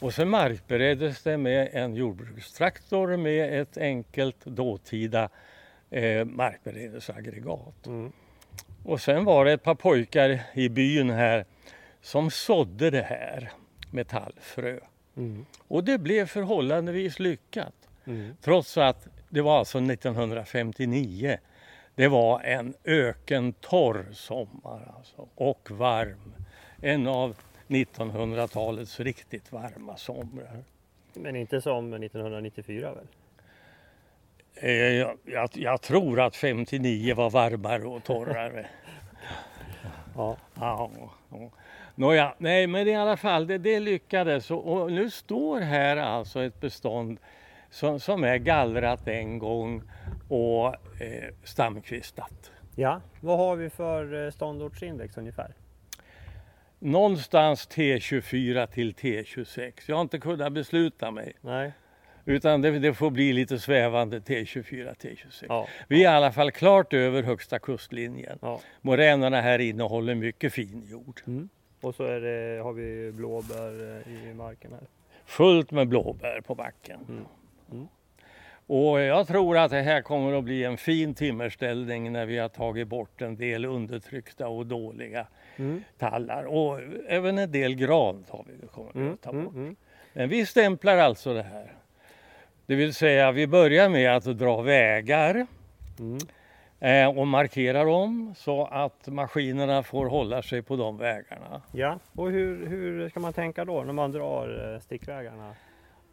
Och 0.00 0.14
sen 0.14 0.28
markbereddes 0.28 1.22
det 1.22 1.36
med 1.36 1.68
en 1.72 1.94
jordbrukstraktor 1.94 3.16
med 3.16 3.60
ett 3.60 3.78
enkelt 3.78 4.44
dåtida 4.44 5.28
eh, 5.90 6.24
markberedelseaggregat. 6.24 7.86
Mm. 7.86 8.12
Och 8.84 9.00
sen 9.00 9.24
var 9.24 9.44
det 9.44 9.52
ett 9.52 9.62
par 9.62 9.74
pojkar 9.74 10.40
i 10.54 10.68
byn 10.68 11.10
här 11.10 11.44
som 12.00 12.30
sådde 12.30 12.90
det 12.90 13.02
här 13.02 13.52
med 13.90 14.08
tallfrö. 14.08 14.78
Mm. 15.16 15.46
Och 15.68 15.84
det 15.84 15.98
blev 15.98 16.26
förhållandevis 16.26 17.18
lyckat. 17.18 17.74
Mm. 18.04 18.36
Trots 18.40 18.78
att 18.78 19.08
det 19.28 19.40
var 19.40 19.58
alltså 19.58 19.78
1959. 19.78 21.38
Det 21.94 22.08
var 22.08 22.40
en 22.40 22.74
ökentorr 22.84 24.06
sommar 24.12 24.94
alltså, 24.96 25.28
och 25.34 25.70
varm. 25.70 26.34
En 26.80 27.06
av 27.06 27.36
1900-talets 27.68 29.00
riktigt 29.00 29.52
varma 29.52 29.96
somrar. 29.96 30.64
Men 31.14 31.36
inte 31.36 31.60
som 31.60 31.92
1994 31.92 32.94
väl? 32.94 33.06
Eh, 34.54 34.70
jag, 34.70 35.18
jag, 35.24 35.50
jag 35.54 35.80
tror 35.80 36.20
att 36.20 36.36
59 36.36 37.14
var 37.14 37.30
varmare 37.30 37.84
och 37.84 38.04
torrare. 38.04 38.66
Ja. 40.16 40.36
Ja, 40.54 40.90
ja. 41.30 41.50
Nåja, 41.94 42.34
nej 42.38 42.66
men 42.66 42.88
i 42.88 42.94
alla 42.96 43.16
fall 43.16 43.46
det, 43.46 43.58
det 43.58 43.80
lyckades 43.80 44.50
och, 44.50 44.72
och 44.72 44.92
nu 44.92 45.10
står 45.10 45.60
här 45.60 45.96
alltså 45.96 46.42
ett 46.42 46.60
bestånd 46.60 47.18
som, 47.70 48.00
som 48.00 48.24
är 48.24 48.36
gallrat 48.36 49.08
en 49.08 49.38
gång 49.38 49.82
och 50.28 50.66
eh, 51.02 51.34
stamkvistat. 51.44 52.50
Ja, 52.76 53.00
vad 53.20 53.38
har 53.38 53.56
vi 53.56 53.70
för 53.70 54.24
eh, 54.24 54.30
ståndortsindex 54.30 55.16
ungefär? 55.16 55.54
Någonstans 56.78 57.68
T24 57.68 58.66
till 58.66 58.92
T26. 58.94 59.72
Jag 59.86 59.96
har 59.96 60.02
inte 60.02 60.18
kunnat 60.18 60.52
besluta 60.52 61.10
mig 61.10 61.32
Nej. 61.40 61.72
utan 62.24 62.62
det, 62.62 62.78
det 62.78 62.94
får 62.94 63.10
bli 63.10 63.32
lite 63.32 63.58
svävande 63.58 64.18
T24, 64.18 64.94
T26. 64.94 65.44
Ja. 65.48 65.68
Vi 65.88 66.04
är 66.04 66.12
i 66.12 66.16
alla 66.16 66.32
fall 66.32 66.50
klart 66.50 66.92
över 66.92 67.22
högsta 67.22 67.58
kustlinjen. 67.58 68.38
ja. 68.42 68.60
Moränerna 68.80 69.40
här 69.40 69.58
innehåller 69.58 70.14
mycket 70.14 70.52
fin 70.52 70.86
jord. 70.90 71.20
Mm. 71.26 71.48
Och 71.84 71.94
så 71.94 72.02
det, 72.02 72.60
har 72.62 72.72
vi 72.72 73.12
blåbär 73.12 74.02
eh, 74.06 74.30
i 74.30 74.34
marken 74.34 74.70
här. 74.72 74.80
Fullt 75.24 75.70
med 75.70 75.88
blåbär 75.88 76.40
på 76.46 76.54
backen. 76.54 77.00
Mm. 77.08 77.24
Mm. 77.72 77.88
Och 78.66 79.00
jag 79.00 79.26
tror 79.26 79.58
att 79.58 79.70
det 79.70 79.82
här 79.82 80.02
kommer 80.02 80.38
att 80.38 80.44
bli 80.44 80.64
en 80.64 80.76
fin 80.76 81.14
timmerställning 81.14 82.12
när 82.12 82.26
vi 82.26 82.38
har 82.38 82.48
tagit 82.48 82.88
bort 82.88 83.22
en 83.22 83.36
del 83.36 83.64
undertryckta 83.64 84.48
och 84.48 84.66
dåliga 84.66 85.26
Mm. 85.56 85.84
tallar. 85.98 86.44
Och 86.44 86.80
även 87.08 87.38
en 87.38 87.52
del 87.52 87.74
gran 87.74 88.22
tar 88.22 88.44
vi, 88.60 88.66
kommer 88.66 88.90
Mm. 88.94 89.12
att 89.12 89.22
ta 89.22 89.30
Mm. 89.30 89.44
bort. 89.44 89.54
Mm. 89.54 89.76
Men 90.12 90.28
vi 90.28 90.46
stämplar 90.46 90.96
alltså 90.98 91.34
det 91.34 91.42
här. 91.42 91.72
Det 92.66 92.74
vill 92.74 92.94
säga 92.94 93.32
vi 93.32 93.46
börjar 93.46 93.88
med 93.88 94.16
att 94.16 94.24
dra 94.24 94.62
vägar. 94.62 95.46
Eh, 96.84 97.18
och 97.18 97.26
markera 97.26 97.84
dem 97.84 98.34
så 98.36 98.66
att 98.66 99.08
maskinerna 99.08 99.82
får 99.82 100.06
hålla 100.06 100.42
sig 100.42 100.62
på 100.62 100.76
de 100.76 100.96
vägarna. 100.98 101.62
Ja, 101.72 101.98
och 102.12 102.30
hur, 102.30 102.66
hur 102.66 103.08
ska 103.08 103.20
man 103.20 103.32
tänka 103.32 103.64
då 103.64 103.82
när 103.82 103.92
man 103.92 104.12
drar 104.12 104.74
eh, 104.74 104.80
stickvägarna? 104.80 105.54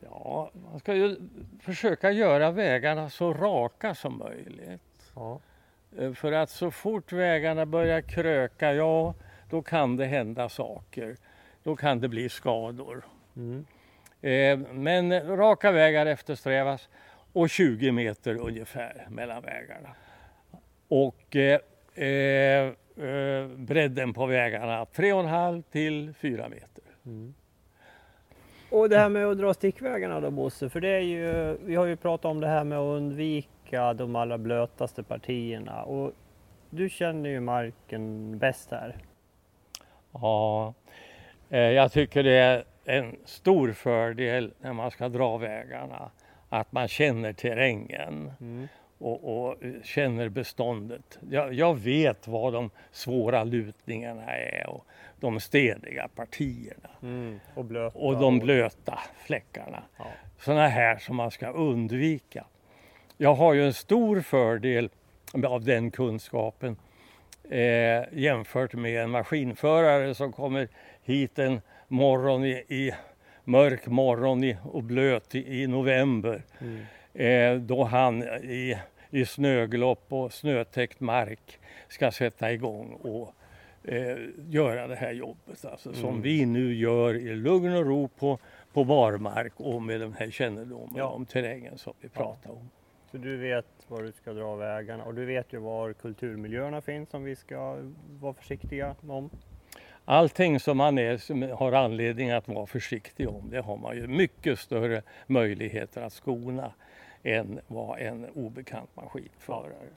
Ja, 0.09 0.51
man 0.71 0.79
ska 0.79 0.93
ju 0.95 1.15
försöka 1.61 2.11
göra 2.11 2.51
vägarna 2.51 3.09
så 3.09 3.33
raka 3.33 3.95
som 3.95 4.17
möjligt. 4.17 5.11
Ja. 5.15 5.39
Eh, 5.97 6.13
För 6.13 6.31
att 6.31 6.49
så 6.49 6.71
fort 6.71 7.11
vägarna 7.11 7.65
börjar 7.65 8.01
kröka, 8.01 8.73
ja, 8.73 9.13
då 9.49 9.61
kan 9.61 9.97
det 9.97 10.05
hända 10.05 10.49
saker. 10.49 11.15
Då 11.63 11.75
kan 11.75 11.99
det 11.99 12.07
bli 12.07 12.29
skador. 12.29 13.05
Mm. 13.35 13.65
Eh, 14.21 14.73
Men 14.73 15.37
raka 15.37 15.71
vägar 15.71 16.05
eftersträvas 16.05 16.89
och 17.33 17.49
20 17.49 17.91
meter 17.91 18.35
ungefär 18.35 19.07
mellan 19.09 19.41
vägarna. 19.41 19.89
Och 20.91 21.35
eh, 21.35 21.59
eh, 21.95 22.67
eh, 23.07 23.47
bredden 23.47 24.13
på 24.13 24.25
vägarna 24.25 24.83
3,5 24.83 25.63
till 25.71 26.13
4 26.13 26.49
meter. 26.49 26.83
Mm. 27.05 27.33
Och 28.71 28.89
det 28.89 28.97
här 28.97 29.09
med 29.09 29.25
att 29.25 29.37
dra 29.37 29.53
stickvägarna 29.53 30.19
då 30.19 30.31
Bosse, 30.31 30.69
för 30.69 30.81
det 30.81 30.89
är 30.89 30.99
ju, 30.99 31.57
vi 31.63 31.75
har 31.75 31.85
ju 31.85 31.95
pratat 31.95 32.25
om 32.25 32.39
det 32.39 32.47
här 32.47 32.63
med 32.63 32.77
att 32.77 32.97
undvika 32.97 33.93
de 33.93 34.15
allra 34.15 34.37
blötaste 34.37 35.03
partierna 35.03 35.83
och 35.83 36.11
du 36.69 36.89
känner 36.89 37.29
ju 37.29 37.39
marken 37.39 38.37
bäst 38.37 38.71
här. 38.71 38.95
Ja, 40.11 40.73
eh, 41.49 41.59
jag 41.59 41.91
tycker 41.91 42.23
det 42.23 42.37
är 42.37 42.63
en 42.85 43.15
stor 43.25 43.71
fördel 43.71 44.53
när 44.61 44.73
man 44.73 44.91
ska 44.91 45.09
dra 45.09 45.37
vägarna 45.37 46.11
att 46.49 46.71
man 46.71 46.87
känner 46.87 47.33
terrängen 47.33 48.31
Mm. 48.41 48.67
Och, 49.01 49.47
och 49.47 49.57
känner 49.83 50.29
beståndet. 50.29 51.19
Jag, 51.29 51.53
jag 51.53 51.79
vet 51.79 52.27
vad 52.27 52.53
de 52.53 52.69
svåra 52.91 53.43
lutningarna 53.43 54.35
är 54.35 54.69
och 54.69 54.85
de 55.19 55.39
stediga 55.39 56.07
partierna 56.15 56.89
Mm. 57.03 57.39
Och 57.53 57.65
blöta. 57.65 57.99
och 57.99 58.19
de 58.19 58.39
blöta 58.39 58.99
fläckarna. 59.25 59.83
Ja. 59.97 60.05
Sådana 60.39 60.67
här 60.67 60.97
som 60.97 61.15
man 61.15 61.31
ska 61.31 61.49
undvika. 61.51 62.45
Jag 63.17 63.33
har 63.33 63.53
ju 63.53 63.65
en 63.65 63.73
stor 63.73 64.21
fördel 64.21 64.89
av 65.45 65.63
den 65.63 65.91
kunskapen 65.91 66.77
eh, 67.49 68.03
jämfört 68.11 68.73
med 68.73 69.03
en 69.03 69.09
maskinförare 69.09 70.15
som 70.15 70.31
kommer 70.31 70.67
hit 71.03 71.39
en 71.39 71.61
morgon 71.87 72.45
i, 72.45 72.63
i 72.67 72.93
mörk 73.43 73.87
morgon 73.87 74.43
i, 74.43 74.57
och 74.63 74.83
blöt 74.83 75.35
i, 75.35 75.61
i 75.61 75.67
november. 75.67 76.41
Mm. 76.59 76.85
Eh, 77.13 77.61
då 77.61 77.83
han 77.83 78.23
i, 78.23 78.77
i 79.11 79.25
snöglopp 79.25 80.05
och 80.13 80.33
snötäckt 80.33 80.99
mark 80.99 81.59
ska 81.87 82.11
sätta 82.11 82.51
igång 82.53 82.93
och 82.93 83.33
eh, 83.91 84.17
göra 84.49 84.87
det 84.87 84.95
här 84.95 85.11
jobbet. 85.11 85.65
Alltså, 85.65 85.93
Som 85.93 86.09
Mm. 86.09 86.21
vi 86.21 86.45
nu 86.45 86.73
gör 86.75 87.13
i 87.15 87.35
lugn 87.35 87.73
och 87.75 87.85
ro 87.85 88.07
på, 88.07 88.39
på 88.73 88.83
barmark 88.83 89.53
och 89.59 89.81
med 89.81 89.99
den 89.99 90.13
här 90.13 90.31
kännedomen 90.31 90.93
Ja. 90.97 91.05
om 91.09 91.25
terrängen 91.25 91.77
som 91.77 91.93
vi 92.01 92.09
pratar 92.09 92.51
om. 92.51 92.69
Så 93.11 93.17
du 93.17 93.37
vet 93.37 93.65
var 93.87 94.03
du 94.03 94.11
ska 94.11 94.33
dra 94.33 94.55
vägarna 94.55 95.03
och 95.03 95.13
du 95.13 95.25
vet 95.25 95.53
ju 95.53 95.57
var 95.59 95.93
kulturmiljöerna 95.93 96.81
finns 96.81 97.09
som 97.09 97.23
vi 97.23 97.35
ska 97.35 97.77
vara 98.19 98.33
försiktiga 98.33 98.95
om. 99.07 99.29
Allting 100.05 100.59
som 100.59 100.77
man 100.77 100.97
är, 100.97 101.17
som 101.17 101.41
har 101.41 101.71
anledning 101.71 102.31
att 102.31 102.47
vara 102.47 102.65
försiktig 102.65 103.29
om, 103.29 103.49
det 103.49 103.59
har 103.61 103.77
man 103.77 103.95
ju 103.95 104.07
mycket 104.07 104.59
större 104.59 105.01
möjligheter 105.27 106.01
att 106.01 106.13
skona 106.13 106.73
än 107.23 107.59
vad 107.67 107.99
en 107.99 108.25
obekant 108.35 108.89
maskinförare. 108.95 109.87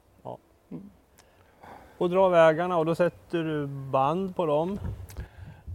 Och 1.99 2.11
dra 2.11 2.29
vägarna 2.29 2.77
och 2.79 2.87
då 2.87 2.95
sätter 2.95 3.45
du 3.45 3.67
band 3.67 4.37
på 4.37 4.47
dem. 4.47 4.79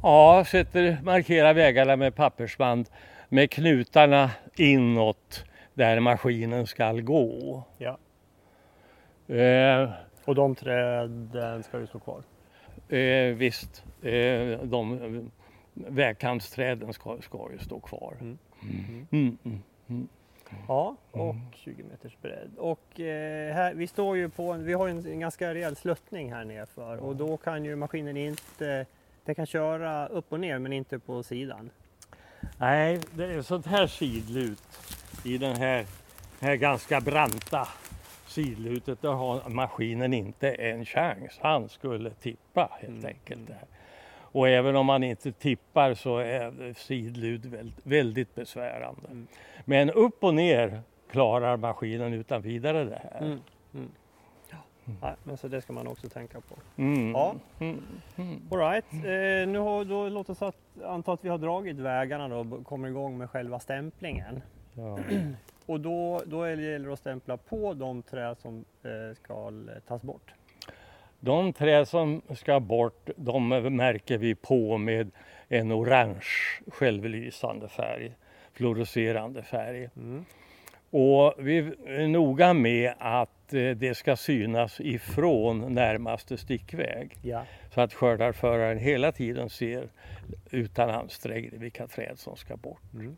Ja, 0.03 0.43
sätter, 0.47 0.97
markerar 1.03 1.53
vägarna 1.53 1.95
med 1.95 2.15
pappersband 2.15 2.89
med 3.29 3.51
knutarna 3.51 4.31
inåt 4.55 5.45
där 5.73 5.99
maskinen 5.99 6.67
ska 6.67 6.91
gå. 6.91 7.63
Ja. 7.77 7.97
Eh, 9.35 9.89
Och 10.25 10.35
de 10.35 10.55
träden 10.55 11.63
ska 11.63 11.79
ju 11.79 11.87
stå 11.87 11.99
kvar. 11.99 12.23
eh, 12.97 13.35
visst, 13.35 13.83
eh, 14.01 14.59
de 14.63 15.01
eh, 15.01 15.21
vägkantsträden 15.73 16.93
ska, 16.93 17.17
ska 17.21 17.47
ju 17.51 17.57
stå 17.59 17.79
kvar. 17.79 18.17
Mm. 18.21 18.37
Mm, 19.11 19.37
mm. 19.87 20.07
Ja, 20.67 20.95
och 21.11 21.35
20 21.51 21.83
meters 21.83 22.17
bredd. 22.21 22.51
Och 22.57 22.99
eh, 22.99 23.53
här, 23.53 23.73
vi 23.73 23.87
står 23.87 24.17
ju 24.17 24.29
på 24.29 24.51
en, 24.51 24.65
vi 24.65 24.73
har 24.73 24.87
en, 24.87 25.05
en 25.05 25.19
ganska 25.19 25.53
rejäl 25.53 25.75
sluttning 25.75 26.33
här 26.33 26.45
nerför 26.45 26.97
och 26.97 27.15
då 27.15 27.37
kan 27.37 27.65
ju 27.65 27.75
maskinen 27.75 28.17
inte, 28.17 28.85
den 29.25 29.35
kan 29.35 29.45
köra 29.45 30.07
upp 30.07 30.31
och 30.33 30.39
ner 30.39 30.59
men 30.59 30.73
inte 30.73 30.99
på 30.99 31.23
sidan. 31.23 31.69
Nej, 32.57 32.99
det 33.15 33.25
är 33.25 33.41
sånt 33.41 33.65
här 33.65 33.87
sidlut 33.87 34.61
i 35.25 35.37
den 35.37 35.55
här, 35.55 35.85
här 36.39 36.55
ganska 36.55 37.01
branta 37.01 37.67
sidlutet. 38.27 39.01
Där 39.01 39.09
har 39.13 39.49
maskinen 39.49 40.13
inte 40.13 40.51
en 40.51 40.85
chans. 40.85 41.39
Han 41.41 41.69
skulle 41.69 42.09
tippa 42.09 42.69
helt 42.81 42.89
Mm, 42.89 43.05
enkelt. 43.05 43.39
mm. 43.41 43.45
Där. 43.45 43.67
Och 44.31 44.49
även 44.49 44.75
om 44.75 44.85
man 44.85 45.03
inte 45.03 45.31
tippar 45.31 45.93
så 45.93 46.17
är 46.17 46.73
sidlut 46.73 47.45
väldigt, 47.45 47.79
väldigt 47.83 48.35
besvärande. 48.35 49.07
Mm. 49.07 49.27
Men 49.65 49.89
upp 49.89 50.23
och 50.23 50.33
ner 50.33 50.81
klarar 51.11 51.57
maskinen 51.57 52.13
utan 52.13 52.41
vidare 52.41 52.83
det 52.83 53.01
här. 53.03 53.21
Mm. 53.21 53.39
Mm. 53.73 53.89
Ja, 55.01 55.15
men 55.23 55.37
så 55.37 55.47
det 55.47 55.61
ska 55.61 55.73
man 55.73 55.87
också 55.87 56.09
tänka 56.09 56.41
på. 56.41 56.55
Mm. 56.75 57.11
Ja. 57.11 57.35
Mm. 57.59 57.81
Mm. 58.15 58.41
All 58.51 58.59
right. 58.59 58.93
eh, 58.93 59.51
nu 59.51 59.59
har, 59.59 59.85
då, 59.85 60.09
låt 60.09 60.29
oss 60.29 60.41
att, 60.41 60.57
anta 60.83 61.13
att 61.13 61.25
vi 61.25 61.29
har 61.29 61.37
dragit 61.37 61.77
vägarna 61.77 62.27
då 62.27 62.35
och 62.35 62.65
kommer 62.65 62.87
igång 62.87 63.17
med 63.17 63.29
själva 63.29 63.59
stämplingen. 63.59 64.41
Ja. 64.73 64.99
Och 65.65 65.79
då, 65.79 66.21
då 66.25 66.47
gäller 66.49 66.87
det 66.87 66.93
att 66.93 66.99
stämpla 66.99 67.37
på 67.37 67.73
de 67.73 68.01
träd 68.01 68.37
som 68.37 68.65
eh, 68.83 69.15
ska 69.15 69.51
tas 69.87 70.01
bort. 70.01 70.33
De 71.19 71.53
träd 71.53 71.87
som 71.87 72.21
ska 72.35 72.59
bort, 72.59 73.09
de 73.15 73.47
märker 73.75 74.17
vi 74.17 74.35
på 74.35 74.77
med 74.77 75.11
en 75.49 75.71
orange 75.71 76.61
självlysande 76.67 77.67
färg, 77.67 78.11
fluorescerande 78.53 79.43
färg. 79.43 79.89
Mm. 79.95 80.25
Och 80.91 81.33
vi 81.37 81.57
är 81.85 82.07
noga 82.07 82.53
med 82.53 82.93
att 82.99 83.53
eh, 83.53 83.69
det 83.69 83.95
ska 83.95 84.15
synas 84.15 84.79
ifrån 84.79 85.73
närmaste 85.73 86.37
stickväg 86.37 87.17
Ja. 87.21 87.43
så 87.73 87.81
att 87.81 87.93
skördarföraren 87.93 88.77
hela 88.77 89.11
tiden 89.11 89.49
ser 89.49 89.89
utan 90.51 90.89
ansträngning 90.89 91.59
vilka 91.59 91.87
träd 91.87 92.19
som 92.19 92.35
ska 92.35 92.57
bort. 92.57 92.93
Mm. 92.93 93.17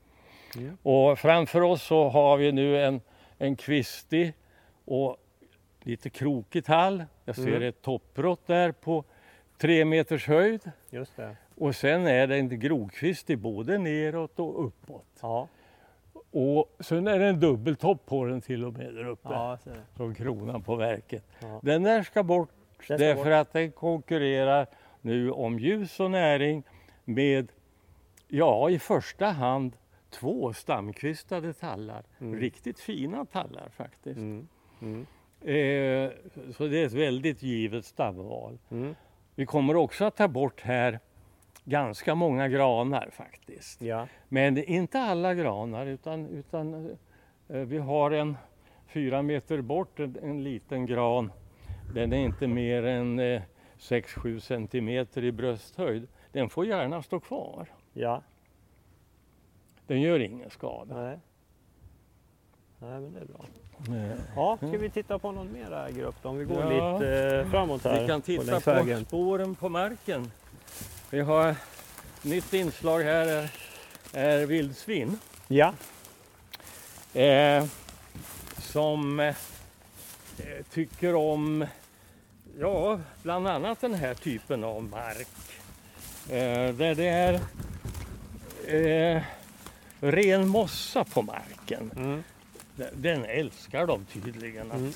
Mm. 0.57 0.77
Och 0.83 1.19
framför 1.19 1.61
oss 1.61 1.83
så 1.83 2.09
har 2.09 2.37
vi 2.37 2.51
nu 2.51 2.83
en, 2.83 3.01
en 3.37 3.55
kvistig 3.55 4.33
och 4.85 5.17
lite 5.83 6.09
krokig 6.09 6.65
tall. 6.65 7.05
Jag 7.25 7.35
ser 7.35 7.47
Mm. 7.47 7.63
ett 7.63 7.81
toppbrott 7.81 8.47
där 8.47 8.71
på 8.71 9.03
tre 9.57 9.85
meters 9.85 10.27
höjd. 10.27 10.71
Just 10.89 11.15
det. 11.15 11.35
Och 11.55 11.75
sen 11.75 12.07
är 12.07 12.27
det 12.27 12.35
en 12.35 12.59
grovkvistig 12.59 13.37
både 13.37 13.77
neråt 13.77 14.39
och 14.39 14.65
uppåt. 14.65 15.05
Ja. 15.21 15.47
Och 16.31 16.75
sen 16.79 17.07
är 17.07 17.19
det 17.19 17.25
en 17.25 17.39
dubbeltopp 17.39 18.05
på 18.05 18.25
den 18.25 18.41
till 18.41 18.65
och 18.65 18.73
med 18.73 18.93
där 18.93 19.07
uppe. 19.07 19.29
Ja. 19.29 19.57
Som 19.97 20.15
kronan 20.15 20.61
på 20.63 20.75
verket. 20.75 21.23
Ja. 21.39 21.59
Den 21.63 21.83
där 21.83 22.03
ska 22.03 22.23
bort 22.23 22.49
ska 22.79 22.97
därför 22.97 23.23
bort. 23.23 23.33
att 23.33 23.53
den 23.53 23.71
konkurrerar 23.71 24.67
nu 25.01 25.31
om 25.31 25.59
ljus 25.59 25.99
och 25.99 26.11
näring 26.11 26.63
med, 27.05 27.51
ja 28.27 28.69
i 28.69 28.79
första 28.79 29.25
hand 29.25 29.77
två 30.09 30.53
stamkvistade 30.53 31.53
tallar. 31.53 32.03
Mm. 32.19 32.39
Riktigt 32.39 32.79
fina 32.79 33.25
tallar 33.25 33.69
faktiskt. 33.69 34.17
Mm. 34.17 34.47
Mm. 34.81 35.05
Eh, 35.41 36.11
så 36.57 36.67
det 36.67 36.81
är 36.81 36.85
ett 36.85 36.93
väldigt 36.93 37.43
givet 37.43 37.85
stamval. 37.85 38.57
Mm. 38.71 38.95
Vi 39.35 39.45
kommer 39.45 39.75
också 39.75 40.05
att 40.05 40.15
ta 40.15 40.27
bort 40.27 40.61
här 40.61 40.99
ganska 41.63 42.15
många 42.15 42.47
granar 42.47 43.09
faktiskt. 43.11 43.81
Ja. 43.81 44.07
Men 44.29 44.57
inte 44.57 44.99
alla 44.99 45.33
granar 45.33 45.85
utan, 45.85 46.27
utan 46.27 46.97
eh, 47.47 47.59
vi 47.59 47.77
har 47.77 48.11
en 48.11 48.37
fyra 48.87 49.21
meter 49.21 49.61
bort 49.61 49.99
en, 49.99 50.17
en 50.23 50.43
liten 50.43 50.85
gran. 50.85 51.31
Den 51.93 52.13
är 52.13 52.17
inte 52.17 52.47
mer 52.47 52.83
än 52.83 53.19
eh, 53.19 53.41
6-7 53.77 54.39
centimeter 54.39 55.23
i 55.23 55.31
brösthöjd. 55.31 56.07
Den 56.31 56.49
får 56.49 56.65
gärna 56.65 57.01
stå 57.01 57.19
kvar. 57.19 57.67
Ja. 57.93 58.23
Den 59.87 60.01
gör 60.01 60.19
ingen 60.19 60.49
skada. 60.49 60.95
Nej. 60.95 61.19
Nej, 62.79 62.99
men 62.99 63.13
det 63.13 63.19
är 63.19 63.25
bra. 63.25 63.45
Eh, 63.87 64.17
Ja, 64.35 64.57
ska 64.57 64.67
vi 64.67 64.89
titta 64.89 65.19
på 65.19 65.31
någon 65.31 65.51
mera 65.53 65.91
grupp 65.91 66.15
då? 66.21 66.29
Om 66.29 66.37
vi 66.37 66.45
går 66.45 66.73
Ja. 66.73 66.93
lite 66.97 67.35
eh, 67.45 67.49
framåt 67.51 67.83
här. 67.83 68.01
Vi 68.01 68.07
kan 68.07 68.21
titta 68.21 68.59
på 68.59 68.71
vägen. 68.73 69.05
spåren 69.05 69.55
på 69.55 69.69
marken. 69.69 70.31
Vi 71.09 71.19
har 71.19 71.55
nytt 72.21 72.53
inslag 72.53 72.99
här 73.01 73.27
är, 73.27 73.49
är 74.13 74.45
vildsvin. 74.45 75.19
Ja. 75.47 75.73
eh, 77.13 77.65
som 78.57 79.19
eh, 79.19 79.35
tycker 80.73 81.15
om, 81.15 81.65
ja, 82.59 82.99
bland 83.23 83.47
annat 83.47 83.81
den 83.81 83.93
här 83.93 84.13
typen 84.13 84.63
av 84.63 84.83
mark. 84.83 85.27
Eh, 86.29 86.75
där 86.75 86.95
det 86.95 87.07
är 87.07 87.33
eh, 89.17 89.21
ren 89.99 90.47
mossa 90.47 91.03
på 91.03 91.21
marken. 91.21 91.91
Mm. 91.95 92.23
Den 92.93 93.25
älskar 93.25 93.87
de 93.87 94.05
tydligen 94.05 94.71
att, 94.71 94.77
Mm. 94.77 94.91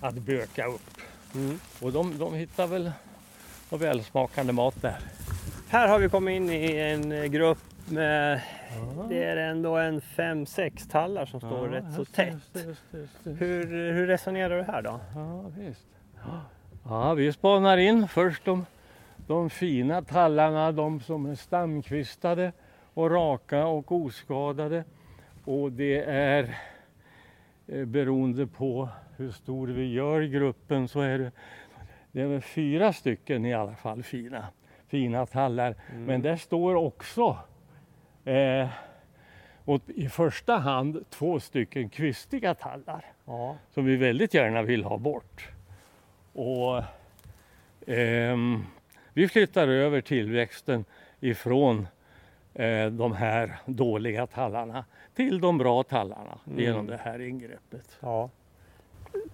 att 0.00 0.14
böka 0.14 0.66
upp. 0.66 0.90
Mm. 1.34 1.58
Och 1.82 1.92
de, 1.92 2.18
de 2.18 2.34
hittar 2.34 2.66
väl 2.66 2.90
någon 3.70 3.80
välsmakande 3.80 4.52
mat 4.52 4.82
där. 4.82 4.96
Här 5.68 5.88
har 5.88 5.98
vi 5.98 6.08
kommit 6.08 6.36
in 6.36 6.50
i 6.50 6.76
en 6.76 7.30
grupp 7.32 7.58
med, 7.88 8.40
det 9.08 9.24
är 9.24 9.36
ändå 9.36 9.76
en 9.76 10.00
fem 10.00 10.46
sex 10.46 10.88
tallar 10.88 11.26
som 11.26 11.40
står 11.40 11.68
rätt 11.68 11.94
så 11.96 12.04
tätt. 12.04 12.34
just 12.54 12.66
just 12.66 12.82
just. 12.92 13.40
Hur, 13.40 13.92
hur 13.92 14.06
resonerar 14.06 14.56
du 14.56 14.62
här 14.62 14.82
då? 14.82 15.00
Ja, 15.14 15.44
visst. 15.58 15.86
Ja, 16.84 17.14
vi 17.14 17.32
spanar 17.32 17.76
in 17.76 18.08
först 18.08 18.44
de, 18.44 18.66
de 19.26 19.50
fina 19.50 20.02
tallarna, 20.02 20.72
de 20.72 21.00
som 21.00 21.26
är 21.26 21.34
stamkvistade 21.34 22.52
och 22.94 23.10
raka 23.10 23.66
och 23.66 23.92
oskadade. 23.92 24.84
Och 25.44 25.72
det 25.72 26.02
är 26.04 26.58
beroende 27.66 28.46
på 28.46 28.88
hur 29.16 29.30
stor 29.30 29.68
vi 29.68 29.92
gör 29.92 30.22
gruppen 30.22 30.88
så 30.88 31.00
är 31.00 31.18
det, 31.18 31.32
det 32.12 32.20
är 32.22 32.26
väl 32.26 32.40
fyra 32.40 32.92
stycken 32.92 33.44
i 33.44 33.54
alla 33.54 33.74
fall 33.74 34.02
fina, 34.02 34.46
fina 34.88 35.26
tallar. 35.26 35.74
Mm. 35.92 36.04
Men 36.04 36.22
där 36.22 36.36
står 36.36 36.74
också 36.74 37.38
eh, 38.24 38.68
och 39.64 39.80
i 39.86 40.08
första 40.08 40.56
hand 40.56 41.04
två 41.10 41.40
stycken 41.40 41.88
kvistiga 41.88 42.54
tallar 42.54 43.04
Ja. 43.24 43.56
som 43.74 43.84
vi 43.84 43.96
väldigt 43.96 44.34
gärna 44.34 44.62
vill 44.62 44.84
ha 44.84 44.98
bort. 44.98 45.48
Och 46.32 46.82
ehm, 47.86 48.64
vi 49.12 49.28
flyttar 49.28 49.68
över 49.68 50.00
tillväxten 50.00 50.84
ifrån 51.20 51.78
eh, 51.78 51.86
de 52.90 53.12
här 53.12 53.58
dåliga 53.66 54.26
tallarna 54.26 54.84
till 55.14 55.40
de 55.40 55.58
bra 55.58 55.82
tallarna 55.82 56.38
Mm. 56.46 56.58
genom 56.58 56.86
det 56.86 56.96
här 56.96 57.20
ingreppet. 57.20 57.98
ja. 58.00 58.30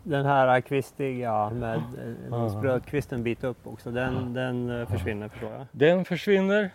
den 0.03 0.25
här 0.27 0.61
kvistiga 0.61 1.51
med 1.51 1.77
eh, 1.77 2.15
Ja. 2.31 2.51
sprödkvisten 2.51 3.23
bit 3.23 3.45
upp 3.45 3.67
också, 3.67 3.91
den, 3.91 4.35
den 4.35 4.81
eh, 4.81 4.89
försvinner 4.89 5.29
förstår 5.29 5.53
jag. 5.53 5.67
Den 5.73 6.05
försvinner 6.05 6.71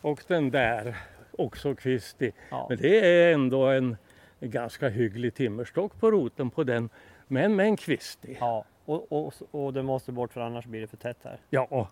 och 0.00 0.22
den 0.26 0.50
där 0.50 0.96
också 1.38 1.74
kvistig. 1.74 2.32
Ja. 2.50 2.66
Men 2.68 2.78
det 2.78 2.98
är 3.28 3.34
ändå 3.34 3.66
en 3.66 3.96
ganska 4.40 4.88
hygglig 4.88 5.34
timmerstock 5.34 6.00
på 6.00 6.10
roten 6.10 6.50
på 6.50 6.64
den. 6.64 6.88
Men 7.26 7.56
med 7.56 7.66
en 7.66 7.76
kvistig. 7.76 8.36
Ja, 8.40 8.64
och, 8.84 9.12
och, 9.12 9.32
och 9.50 9.72
det 9.72 9.82
måste 9.82 10.12
bort 10.12 10.32
för 10.32 10.40
annars 10.40 10.66
blir 10.66 10.80
det 10.80 10.86
för 10.86 10.96
tätt 10.96 11.18
här. 11.24 11.38
Ja, 11.50 11.88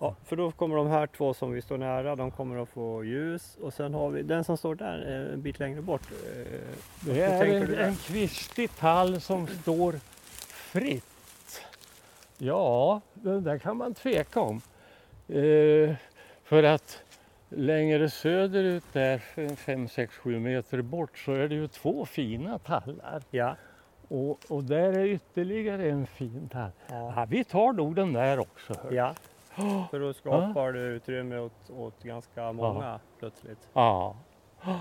Ja, 0.00 0.14
för 0.24 0.36
då 0.36 0.52
kommer 0.52 0.76
de 0.76 0.86
här 0.86 1.06
två 1.06 1.34
som 1.34 1.52
vi 1.52 1.62
står 1.62 1.78
nära, 1.78 2.16
de 2.16 2.30
kommer 2.30 2.62
att 2.62 2.68
få 2.68 3.04
ljus 3.04 3.56
och 3.62 3.72
sen 3.74 3.94
har 3.94 4.10
vi 4.10 4.22
den 4.22 4.44
som 4.44 4.56
står 4.56 4.74
där 4.74 5.26
eh, 5.26 5.34
en 5.34 5.42
bit 5.42 5.58
längre 5.58 5.80
bort. 5.82 6.02
eh, 6.10 6.60
det 7.00 7.22
är 7.22 7.44
en, 7.44 7.74
en 7.74 7.96
kvistig 7.96 8.76
tall 8.76 9.20
som 9.20 9.46
står 9.46 9.94
fritt. 10.48 11.04
Ja, 12.38 13.00
det 13.14 13.40
där 13.40 13.58
kan 13.58 13.76
man 13.76 13.94
tveka 13.94 14.40
om. 14.40 14.60
Eh, 15.28 15.94
för 16.44 16.62
att 16.62 17.02
längre 17.48 18.10
söderut 18.10 18.84
där, 18.92 19.18
5, 19.56 19.88
6, 19.88 20.14
7 20.16 20.38
meter 20.40 20.82
bort 20.82 21.18
så 21.18 21.32
är 21.32 21.48
det 21.48 21.54
ju 21.54 21.68
två 21.68 22.06
fina 22.06 22.58
tallar. 22.58 23.22
Ja. 23.30 23.56
Och, 24.08 24.38
och 24.48 24.64
där 24.64 24.92
är 24.92 25.04
ytterligare 25.04 25.90
en 25.90 26.06
fin 26.06 26.48
tall. 26.52 26.70
Ja. 26.88 27.12
Ja, 27.16 27.26
vi 27.30 27.44
tar 27.44 27.72
nog 27.72 27.94
den 27.94 28.12
där 28.12 28.38
också. 28.38 28.74
hör. 28.82 28.92
ja. 28.92 29.14
För 29.90 30.00
då 30.00 30.12
skapar 30.12 30.72
du 30.72 30.80
utrymme 30.80 31.38
åt, 31.38 31.70
åt 31.70 32.02
ganska 32.02 32.52
många 32.52 33.00
plötsligt. 33.18 33.68
Ja. 33.72 34.16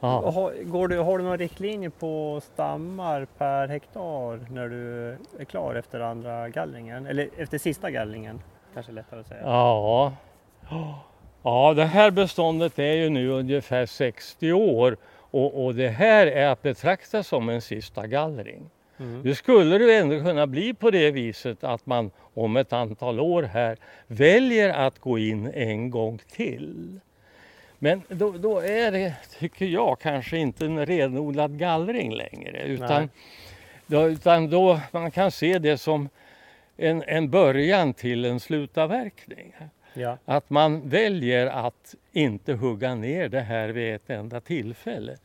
Ja. 0.00 0.30
Har, 0.30 0.64
går 0.64 0.88
du, 0.88 0.98
har 0.98 1.18
du 1.18 1.24
några 1.24 1.36
riktlinjer 1.36 1.90
på 1.90 2.40
stammar 2.42 3.26
per 3.38 3.68
hektar 3.68 4.52
när 4.52 4.68
du 4.68 5.08
är 5.38 5.44
klar 5.44 5.74
efter 5.74 6.00
andra 6.00 6.48
gallringen? 6.48 7.06
Eller 7.06 7.28
efter 7.36 7.58
sista 7.58 7.90
gallringen? 7.90 8.42
Kanske 8.74 8.92
lättare 8.92 9.20
att 9.20 9.26
säga. 9.26 9.40
Ja. 9.44 10.12
ja, 11.42 11.74
det 11.74 11.84
här 11.84 12.10
beståndet 12.10 12.78
är 12.78 12.92
ju 12.92 13.08
nu 13.08 13.28
ungefär 13.28 13.86
60 13.86 14.52
år 14.52 14.96
och, 15.30 15.64
och 15.64 15.74
det 15.74 15.88
här 15.88 16.26
är 16.26 16.48
att 16.48 16.62
betrakta 16.62 17.22
som 17.22 17.48
en 17.48 17.60
sista 17.60 18.06
gallring. 18.06 18.70
Mm. 18.98 19.22
Nu 19.22 19.34
skulle 19.34 19.78
det 19.78 19.96
ändå 19.96 20.20
kunna 20.20 20.46
bli 20.46 20.74
på 20.74 20.90
det 20.90 21.10
viset 21.10 21.64
att 21.64 21.86
man 21.86 22.10
om 22.34 22.56
ett 22.56 22.72
antal 22.72 23.20
år 23.20 23.42
här 23.42 23.76
väljer 24.06 24.70
att 24.70 24.98
gå 24.98 25.18
in 25.18 25.50
en 25.54 25.90
gång 25.90 26.18
till. 26.30 27.00
Men 27.78 28.02
då, 28.08 28.30
då 28.30 28.60
är 28.60 28.92
det, 28.92 29.14
tycker 29.38 29.66
jag, 29.66 30.00
kanske 30.00 30.36
inte 30.36 30.64
en 30.64 30.86
renodlad 30.86 31.58
gallring 31.58 32.14
längre 32.14 32.62
utan 32.62 33.08
då, 33.86 34.08
utan 34.08 34.50
då 34.50 34.80
man 34.90 35.10
kan 35.10 35.30
se 35.30 35.58
det 35.58 35.78
som 35.78 36.08
en, 36.76 37.02
en 37.06 37.30
början 37.30 37.94
till 37.94 38.24
en 38.24 38.40
slutavverkning. 38.40 39.54
Ja. 39.94 40.18
Att 40.24 40.50
man 40.50 40.88
väljer 40.88 41.46
att 41.46 41.94
inte 42.12 42.52
hugga 42.52 42.94
ner 42.94 43.28
det 43.28 43.40
här 43.40 43.68
vid 43.68 43.94
ett 43.94 44.10
enda 44.10 44.40
tillfälle. 44.40 45.16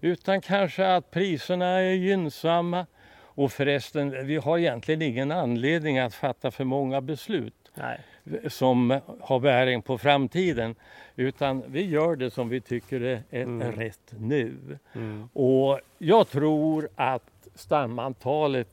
Utan 0.00 0.40
kanske 0.40 0.94
att 0.94 1.10
priserna 1.10 1.66
är 1.66 1.92
gynnsamma. 1.92 2.86
Och 3.34 3.52
förresten, 3.52 4.26
vi 4.26 4.36
har 4.36 4.58
egentligen 4.58 5.02
ingen 5.02 5.32
anledning 5.32 5.98
att 5.98 6.14
fatta 6.14 6.50
för 6.50 6.64
många 6.64 7.00
beslut 7.00 7.54
Nej. 7.74 8.00
som 8.48 9.00
har 9.20 9.40
bäring 9.40 9.82
på 9.82 9.98
framtiden. 9.98 10.74
Utan 11.16 11.64
vi 11.66 11.84
gör 11.86 12.16
det 12.16 12.30
som 12.30 12.48
vi 12.48 12.60
tycker 12.60 13.00
är, 13.00 13.22
är 13.30 13.42
Mm. 13.42 13.72
rätt 13.72 14.12
nu. 14.18 14.56
Mm. 14.94 15.28
Och 15.32 15.80
jag 15.98 16.28
tror 16.28 16.88
att 16.96 17.30
stamantalet 17.54 18.68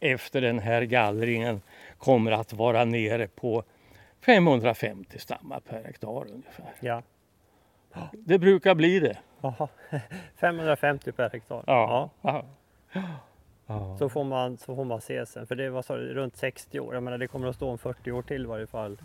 efter 0.00 0.40
den 0.40 0.58
här 0.58 0.82
gallringen 0.82 1.60
kommer 1.98 2.32
att 2.32 2.52
vara 2.52 2.84
nere 2.84 3.26
på 3.26 3.62
550 4.20 5.18
stammar 5.18 5.60
per 5.60 5.84
hektar 5.84 6.24
ungefär. 6.32 6.66
Ja. 6.80 7.02
Det 8.12 8.38
brukar 8.38 8.74
bli 8.74 9.00
det. 9.00 9.16
Jaha. 9.40 9.68
550 10.36 11.12
per 11.12 11.30
hektar. 11.30 11.64
Ja. 11.66 12.10
Ja. 12.22 12.44
Så, 13.98 14.08
får 14.08 14.24
man, 14.24 14.58
så 14.58 14.76
får 14.76 14.84
man 14.84 15.00
se 15.00 15.26
sen. 15.26 15.46
För 15.46 15.54
det 15.54 15.70
var 15.70 15.82
så, 15.82 15.96
runt 15.96 16.36
60 16.36 16.80
år. 16.80 16.94
Jag 16.94 17.02
menar 17.02 17.18
det 17.18 17.28
kommer 17.28 17.48
att 17.48 17.56
stå 17.56 17.70
om 17.70 17.78
40 17.78 18.12
år 18.12 18.22
till 18.22 18.42
i 18.42 18.46
varje 18.46 18.66
fall. 18.66 18.98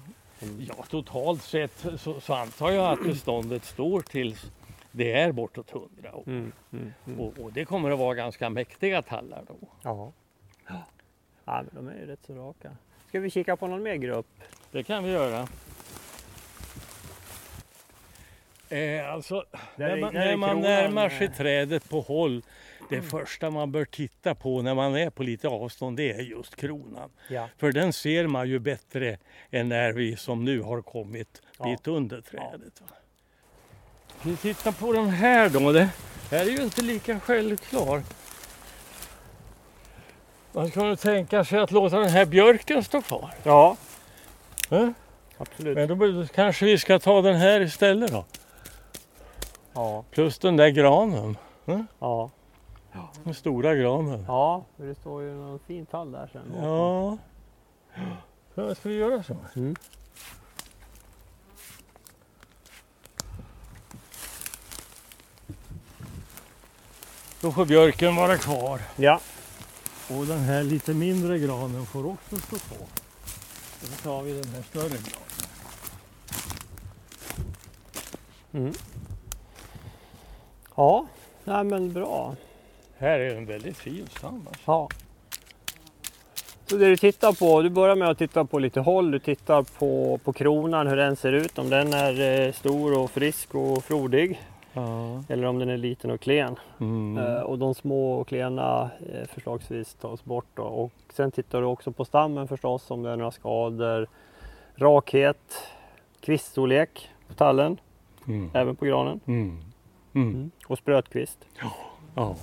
Ja, 0.60 0.76
totalt 0.90 1.42
sett 1.42 1.86
så, 1.98 2.20
så 2.20 2.34
antar 2.34 2.72
jag 2.72 2.94
att 2.94 3.04
beståndet 3.04 3.66
står 3.66 4.02
tills 4.02 4.52
det 4.92 5.14
är 5.14 5.32
bortåt 5.32 5.72
100 5.72 6.16
år. 6.16 6.24
Mm. 6.28 6.52
Mm. 6.72 6.94
Mm. 7.06 7.20
Och, 7.20 7.40
och 7.40 7.54
det 7.54 7.66
kommer 7.66 7.92
att 7.92 8.00
vara 8.00 8.16
ganska 8.16 8.50
mäktiga 8.50 9.02
tallar 9.02 9.44
då. 9.48 9.68
Ja. 9.82 10.12
ja, 11.46 11.64
men 11.64 11.70
de 11.72 11.88
är 11.88 12.00
ju 12.00 12.06
rätt 12.06 12.26
så 12.28 12.34
raka. 12.34 12.72
Ska 13.08 13.20
vi 13.20 13.30
kika 13.30 13.56
på 13.56 13.68
någon 13.68 13.84
mer 13.84 13.96
grupp? 13.96 14.28
Det 14.72 14.84
kan 14.84 15.04
vi 15.04 15.12
göra. 15.12 15.48
Eh, 18.70 19.14
alltså, 19.14 19.44
när 19.76 19.90
är- 19.90 20.02
man, 20.02 20.14
när 20.14 20.36
man 20.38 20.62
närmar 20.62 21.10
sig 21.10 21.28
trädet 21.30 21.90
på 21.90 22.02
håll, 22.02 22.42
det 22.90 23.02
första 23.02 23.50
man 23.50 23.72
bör 23.72 23.86
titta 23.86 24.36
på 24.36 24.62
när 24.62 24.76
man 24.76 24.96
är 24.96 25.10
på 25.10 25.24
lite 25.24 25.48
avstånd, 25.48 25.98
det 25.98 26.12
är 26.12 26.20
just 26.22 26.56
kronan. 26.56 27.10
Ja. 27.30 27.50
För 27.58 27.72
den 27.72 27.94
ser 27.94 28.28
man 28.28 28.50
ju 28.50 28.60
bättre 28.60 29.18
än 29.52 29.70
när 29.70 29.94
vi 29.94 30.16
som 30.16 30.46
nu 30.46 30.62
har 30.62 30.82
kommit 30.82 31.42
Ja. 31.60 31.66
bit 31.66 31.88
under 31.88 32.22
trädet. 32.22 32.82
va. 32.82 32.88
Vi 34.24 34.36
tittar 34.38 34.72
på 34.72 34.94
den 34.94 35.10
här 35.10 35.50
då. 35.50 35.72
Det 35.72 35.90
här 36.32 36.46
är 36.46 36.50
ju 36.50 36.64
inte 36.64 36.82
lika 36.82 37.20
självklar. 37.20 38.02
Man 40.52 40.72
kunde 40.72 40.96
tänka 40.96 41.46
sig 41.46 41.60
att 41.60 41.72
låta 41.72 42.00
den 42.00 42.10
här 42.10 42.26
björken 42.26 42.84
stå 42.84 43.02
kvar. 43.02 43.30
Ja, 43.44 43.78
Eh? 44.72 44.90
absolut. 45.38 45.76
Men 45.78 45.88
då 46.00 46.28
kanske 46.36 46.66
vi 46.66 46.78
ska 46.78 47.00
ta 47.00 47.22
den 47.22 47.36
här 47.36 47.62
istället 47.62 48.12
då. 48.12 48.26
Ja, 49.76 50.04
Plus 50.12 50.40
den 50.40 50.58
där 50.58 50.70
granen. 50.70 51.38
ja. 52.00 52.30
Den 53.24 53.34
stora 53.34 53.76
granen. 53.76 54.26
ja, 54.28 54.64
för 54.78 54.86
det 54.86 54.96
står 54.96 55.22
ju 55.24 55.36
någon 55.36 55.60
fin 55.60 55.86
tall 55.86 56.12
där 56.12 56.30
sen. 56.34 56.54
Ja. 56.64 57.18
Så 58.56 58.76
ska 58.76 58.90
vi 58.90 58.96
göra 58.96 59.24
så? 59.24 59.36
Mm. 59.56 59.76
Då 67.42 67.52
får 67.52 67.66
björken 67.66 68.16
vara 68.16 68.38
kvar. 68.38 68.82
Ja, 68.96 69.20
Och 70.10 70.26
den 70.26 70.40
här 70.40 70.64
lite 70.64 70.94
mindre 70.94 71.40
granen 71.40 71.86
får 71.86 72.06
också 72.06 72.38
stå 72.38 72.58
kvar. 72.58 72.88
Då 73.82 73.88
tar 74.04 74.22
vi 74.24 74.34
den 74.42 74.54
här 74.54 74.62
större 74.62 74.88
granen. 74.90 75.02
mm. 78.52 78.74
Ja. 80.76 81.06
Nej, 81.44 81.64
men 81.64 81.94
bra. 81.94 82.36
Här 82.98 83.20
är 83.20 83.36
en 83.36 83.46
väldigt 83.46 83.78
fin 83.78 84.08
stam. 84.08 84.48
Alltså. 84.48 84.62
Ja. 84.66 84.90
Så 86.66 86.78
det 86.78 86.86
du 86.86 86.98
tittar 86.98 87.34
på, 87.34 87.62
du 87.62 87.70
börjar 87.70 87.96
med 87.96 88.10
att 88.10 88.18
titta 88.18 88.46
på 88.46 88.60
lite 88.60 88.80
håll. 88.80 89.12
Du 89.12 89.20
tittar 89.20 89.64
på, 89.80 90.20
på 90.24 90.34
kronan, 90.34 90.88
hur 90.88 90.96
den 90.96 91.16
ser 91.16 91.32
ut. 91.32 91.58
Om 91.60 91.70
den 91.70 91.94
är 91.94 92.46
eh, 92.46 92.52
stor 92.52 93.00
och 93.00 93.12
frisk 93.12 93.56
och 93.56 93.84
frodig. 93.84 94.42
Ja. 94.74 95.24
Eller 95.30 95.48
om 95.48 95.60
den 95.60 95.70
är 95.70 95.78
liten 95.78 96.12
och 96.12 96.22
klen. 96.22 96.56
Mm. 96.80 97.18
Eh, 97.18 97.42
och 97.42 97.60
de 97.60 97.76
små 97.76 98.14
och 98.14 98.28
klena 98.28 98.90
eh, 99.14 99.28
förslagsvis 99.34 99.94
tas 99.94 100.24
bort. 100.24 100.46
Då. 100.54 100.64
Och 100.64 100.92
sen 101.14 101.32
tittar 101.32 101.62
du 101.62 101.68
också 101.68 101.92
på 101.92 102.06
stammen 102.06 102.48
förstås. 102.48 102.92
Om 102.92 103.04
det 103.04 103.10
är 103.10 103.16
några 103.16 103.32
skador. 103.32 104.08
Rakhet. 104.76 105.68
Kviststorlek 106.20 107.10
på 107.28 107.34
tallen. 107.34 107.78
Mm. 108.28 108.50
Även 108.54 108.76
på 108.76 108.86
granen. 108.86 109.20
Mm. 109.26 109.58
Mm. 110.16 110.52
Och 110.68 110.78
sprötkvist. 110.78 111.38
Ja. 112.16 112.36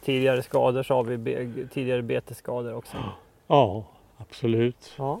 Tidigare 0.00 0.42
skador 0.42 0.82
så 0.82 0.94
har 0.94 1.04
vi 1.04 1.16
be- 1.18 1.66
tidigare 1.72 2.02
betesskador 2.02 2.74
också. 2.74 2.96
ja, 3.46 3.84
absolut. 4.16 4.94
Ja. 4.98 5.20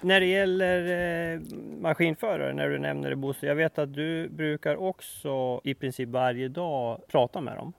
När 0.00 0.20
det 0.20 0.26
gäller 0.26 1.34
eh, 1.34 1.40
maskinförare, 1.80 2.52
när 2.54 2.68
du 2.68 2.78
nämner 2.78 3.10
det 3.10 3.16
Bosse, 3.16 3.46
jag 3.46 3.54
vet 3.54 3.78
att 3.78 3.94
du 3.94 4.28
brukar 4.28 4.76
också 4.76 5.60
i 5.64 5.74
princip 5.74 6.08
varje 6.08 6.48
dag 6.48 7.00
prata 7.08 7.40
med 7.40 7.56
dem. 7.56 7.72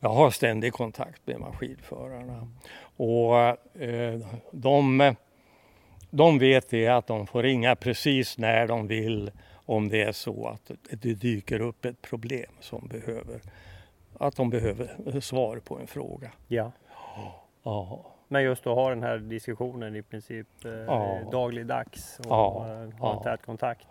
Jag 0.00 0.08
har 0.08 0.30
ständig 0.30 0.72
kontakt 0.72 1.26
med 1.26 1.40
maskinförarna. 1.40 2.48
Och 2.96 3.36
eh, 3.82 4.20
de, 4.50 5.14
de 6.10 6.38
vet 6.38 6.70
det 6.70 6.88
att 6.88 7.06
de 7.06 7.26
får 7.26 7.42
ringa 7.42 7.76
precis 7.76 8.38
när 8.38 8.66
de 8.66 8.86
vill 8.86 9.30
om 9.66 9.88
det 9.88 10.02
är 10.02 10.12
så 10.12 10.46
att 10.48 10.70
det 10.90 11.14
dyker 11.14 11.60
upp 11.60 11.84
ett 11.84 12.02
problem 12.02 12.50
som 12.60 12.88
behöver 12.88 13.40
att 14.18 14.36
de 14.36 14.50
behöver 14.50 15.20
svar 15.20 15.58
på 15.64 15.78
en 15.78 15.86
fråga. 15.86 16.30
Ja. 16.48 16.72
Ja, 17.62 18.04
Men 18.28 18.42
just 18.42 18.66
att 18.66 18.74
ha 18.74 18.90
den 18.90 19.02
här 19.02 19.18
diskussionen 19.18 19.96
i 19.96 20.02
princip 20.02 20.46
eh, 20.64 20.70
Ja. 20.72 21.18
dagligdags 21.32 22.18
och 22.20 22.26
Ja. 22.28 22.66
eh, 22.68 22.98
ha 23.00 23.16
en 23.16 23.22
tät 23.22 23.42
kontakt. 23.46 23.86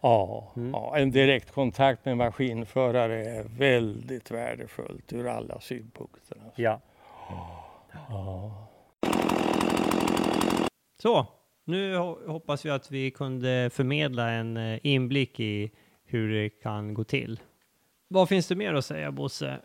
Ja, 0.00 0.52
Mm. 0.56 0.70
ja, 0.72 0.96
en 0.96 1.10
direktkontakt 1.10 2.04
med 2.04 2.16
maskinförare 2.16 3.26
är 3.26 3.42
väldigt 3.44 4.30
värdefullt 4.30 5.12
ur 5.12 5.26
alla 5.28 5.60
synpunkter. 5.60 6.38
Ja. 6.54 6.80
Ja. 8.08 8.66
Så, 11.02 11.26
nu 11.66 11.94
ho- 11.96 12.26
hoppas 12.28 12.66
vi 12.66 12.70
att 12.70 12.90
vi 12.90 13.10
kunde 13.10 13.70
förmedla 13.72 14.30
en 14.30 14.56
eh, 14.56 14.78
inblick 14.82 15.40
i 15.40 15.70
hur 16.04 16.32
det 16.32 16.48
kan 16.48 16.94
gå 16.94 17.04
till. 17.04 17.40
Vad 18.08 18.28
finns 18.28 18.48
det 18.48 18.56
mer 18.56 18.74
att 18.74 18.84
säga, 18.84 19.12
Bosse? 19.12 19.58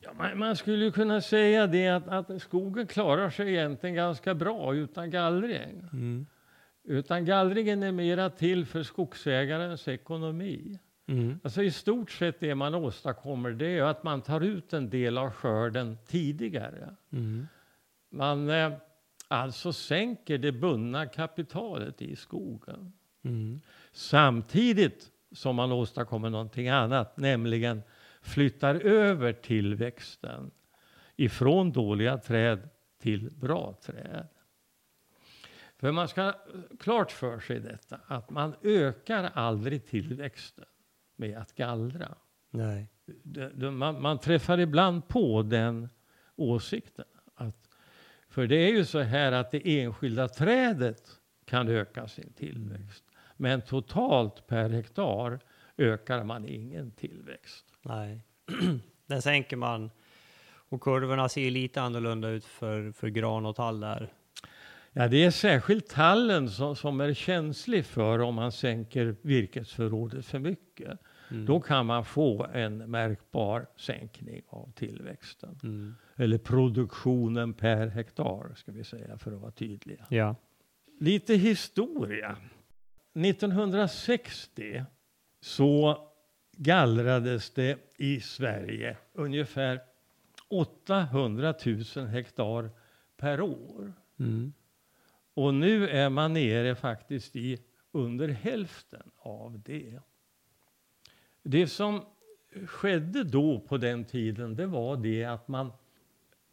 Ja, 0.00 0.12
man, 0.12 0.38
man 0.38 0.56
skulle 0.56 0.84
ju 0.84 0.92
kunna 0.92 1.20
säga 1.20 1.66
det 1.66 1.88
att, 1.88 2.08
att 2.08 2.42
skogen 2.42 2.86
klarar 2.86 3.30
sig 3.30 3.48
egentligen 3.48 3.94
ganska 3.96 4.34
bra 4.34 4.74
utan 4.74 5.10
gallring. 5.10 5.82
Mm. 5.92 6.26
Utan 6.84 7.24
gallringen 7.24 7.82
är 7.82 7.92
mera 7.92 8.30
till 8.30 8.66
för 8.66 8.82
skogsägarens 8.82 9.88
ekonomi. 9.88 10.78
Mm. 11.06 11.40
Alltså 11.42 11.62
i 11.62 11.70
stort 11.70 12.10
sett 12.10 12.40
det 12.40 12.54
man 12.54 12.74
åstadkommer 12.74 13.50
det 13.50 13.78
är 13.78 13.82
att 13.82 14.02
man 14.02 14.22
tar 14.22 14.40
ut 14.40 14.72
en 14.72 14.90
del 14.90 15.18
av 15.18 15.30
skörden 15.30 15.98
tidigare. 16.06 16.94
Mm. 17.12 17.46
Man 18.10 18.50
eh, 18.50 18.72
alltså 19.28 19.72
sänker 19.72 20.38
det 20.38 20.52
bundna 20.52 21.06
kapitalet 21.06 22.02
i 22.02 22.16
skogen. 22.16 22.92
Mm. 23.22 23.60
Samtidigt 23.92 25.10
som 25.32 25.56
man 25.56 25.72
åstadkommer 25.72 26.30
någonting 26.30 26.68
annat, 26.68 27.16
nämligen 27.16 27.82
flyttar 28.22 28.74
över 28.74 29.32
tillväxten 29.32 30.50
ifrån 31.16 31.72
dåliga 31.72 32.18
träd 32.18 32.68
till 32.98 33.30
bra 33.36 33.74
träd. 33.82 34.28
För 35.76 35.92
man 35.92 36.08
ska 36.08 36.34
klart 36.78 37.10
för 37.10 37.40
sig 37.40 37.60
detta, 37.60 38.00
att 38.06 38.30
man 38.30 38.54
ökar 38.62 39.30
aldrig 39.34 39.86
tillväxten 39.86 40.64
med 41.16 41.38
att 41.38 41.54
gallra. 41.54 42.14
Nej. 42.50 42.88
Man, 43.70 44.02
man 44.02 44.18
träffar 44.18 44.58
ibland 44.58 45.08
på 45.08 45.42
den 45.42 45.88
åsikten. 46.36 47.04
Att, 47.34 47.67
för 48.28 48.46
det 48.46 48.56
är 48.56 48.70
ju 48.70 48.84
så 48.84 49.00
här 49.00 49.32
att 49.32 49.50
det 49.50 49.80
enskilda 49.80 50.28
trädet 50.28 51.02
kan 51.44 51.68
öka 51.68 52.08
sin 52.08 52.32
tillväxt. 52.32 53.04
Men 53.36 53.62
totalt 53.62 54.46
per 54.46 54.68
hektar 54.68 55.38
ökar 55.76 56.24
man 56.24 56.48
ingen 56.48 56.90
tillväxt. 56.90 57.64
Nej. 57.82 58.24
Den 59.06 59.22
sänker 59.22 59.56
man. 59.56 59.90
Och 60.70 60.80
kurvorna 60.80 61.28
ser 61.28 61.50
lite 61.50 61.82
annorlunda 61.82 62.28
ut 62.28 62.44
för, 62.44 62.92
för 62.92 63.08
gran 63.08 63.46
och 63.46 63.56
tall 63.56 63.80
där. 63.80 64.12
Ja, 64.92 65.08
det 65.08 65.24
är 65.24 65.30
särskilt 65.30 65.88
tallen 65.88 66.50
som, 66.50 66.76
som 66.76 67.00
är 67.00 67.14
känslig 67.14 67.84
för 67.86 68.18
om 68.18 68.34
man 68.34 68.52
sänker 68.52 69.16
virkesförrådet 69.22 70.26
för 70.26 70.38
mycket. 70.38 71.00
Mm. 71.30 71.46
Då 71.46 71.60
kan 71.60 71.86
man 71.86 72.04
få 72.04 72.46
en 72.52 72.90
märkbar 72.90 73.66
sänkning 73.76 74.42
av 74.48 74.72
tillväxten. 74.72 75.58
Mm. 75.62 75.94
Eller 76.16 76.38
produktionen 76.38 77.54
per 77.54 77.86
hektar, 77.86 78.54
ska 78.56 78.72
vi 78.72 78.84
säga 78.84 79.18
för 79.18 79.32
att 79.32 79.40
vara 79.40 79.50
tydliga. 79.50 80.06
Ja. 80.10 80.36
Lite 81.00 81.34
historia. 81.34 82.36
1960 83.14 84.84
så 85.40 85.98
gallrades 86.56 87.50
det 87.50 87.78
i 87.96 88.20
Sverige 88.20 88.96
ungefär 89.12 89.80
800 90.48 91.54
000 91.96 92.06
hektar 92.06 92.70
per 93.16 93.40
år. 93.40 93.92
Mm. 94.18 94.52
Och 95.34 95.54
nu 95.54 95.88
är 95.88 96.10
man 96.10 96.32
nere 96.32 96.74
faktiskt 96.74 97.36
i 97.36 97.58
under 97.92 98.28
hälften 98.28 99.10
av 99.16 99.60
det. 99.64 100.00
Det 101.50 101.66
som 101.66 102.00
skedde 102.66 103.24
då 103.24 103.60
på 103.60 103.76
den 103.76 104.04
tiden, 104.04 104.56
det 104.56 104.66
var 104.66 104.96
det 104.96 105.24
att 105.24 105.48
man... 105.48 105.72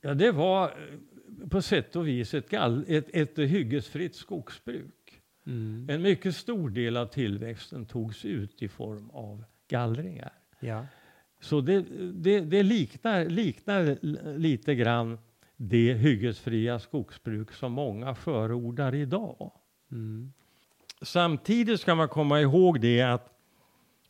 Ja, 0.02 0.14
det 0.14 0.32
var 0.32 0.68
eh, 0.68 1.48
på 1.50 1.62
sätt 1.62 1.96
och 1.96 2.08
vis 2.08 2.34
ett, 2.34 2.50
gall, 2.50 2.86
ett, 2.88 3.08
ett 3.14 3.38
hyggesfritt 3.38 4.16
skogsbruk. 4.16 5.22
Mm. 5.46 5.88
En 5.90 6.02
mycket 6.02 6.36
stor 6.36 6.70
del 6.70 6.98
av 6.98 7.06
tillväxten 7.06 7.86
togs 7.86 8.26
ut 8.26 8.62
i 8.62 8.68
form 8.68 9.10
av 9.10 9.44
gallringar. 9.68 10.34
Ja. 10.60 10.86
Så 11.40 11.62
det, 11.62 11.86
det, 12.14 12.40
det 12.40 12.64
liknar, 12.64 13.26
liknar 13.26 13.98
lite 14.38 14.76
grann 14.76 15.18
det 15.56 15.94
hyggesfria 15.94 16.80
skogsbruk 16.80 17.52
som 17.52 17.72
många 17.72 18.16
förordar 18.16 18.96
idag. 18.96 19.52
Mm. 19.92 20.34
Samtidigt 21.02 21.82
ska 21.82 21.96
man 21.96 22.10
komma 22.10 22.42
ihåg 22.42 22.82
det 22.82 23.02
att 23.02 23.35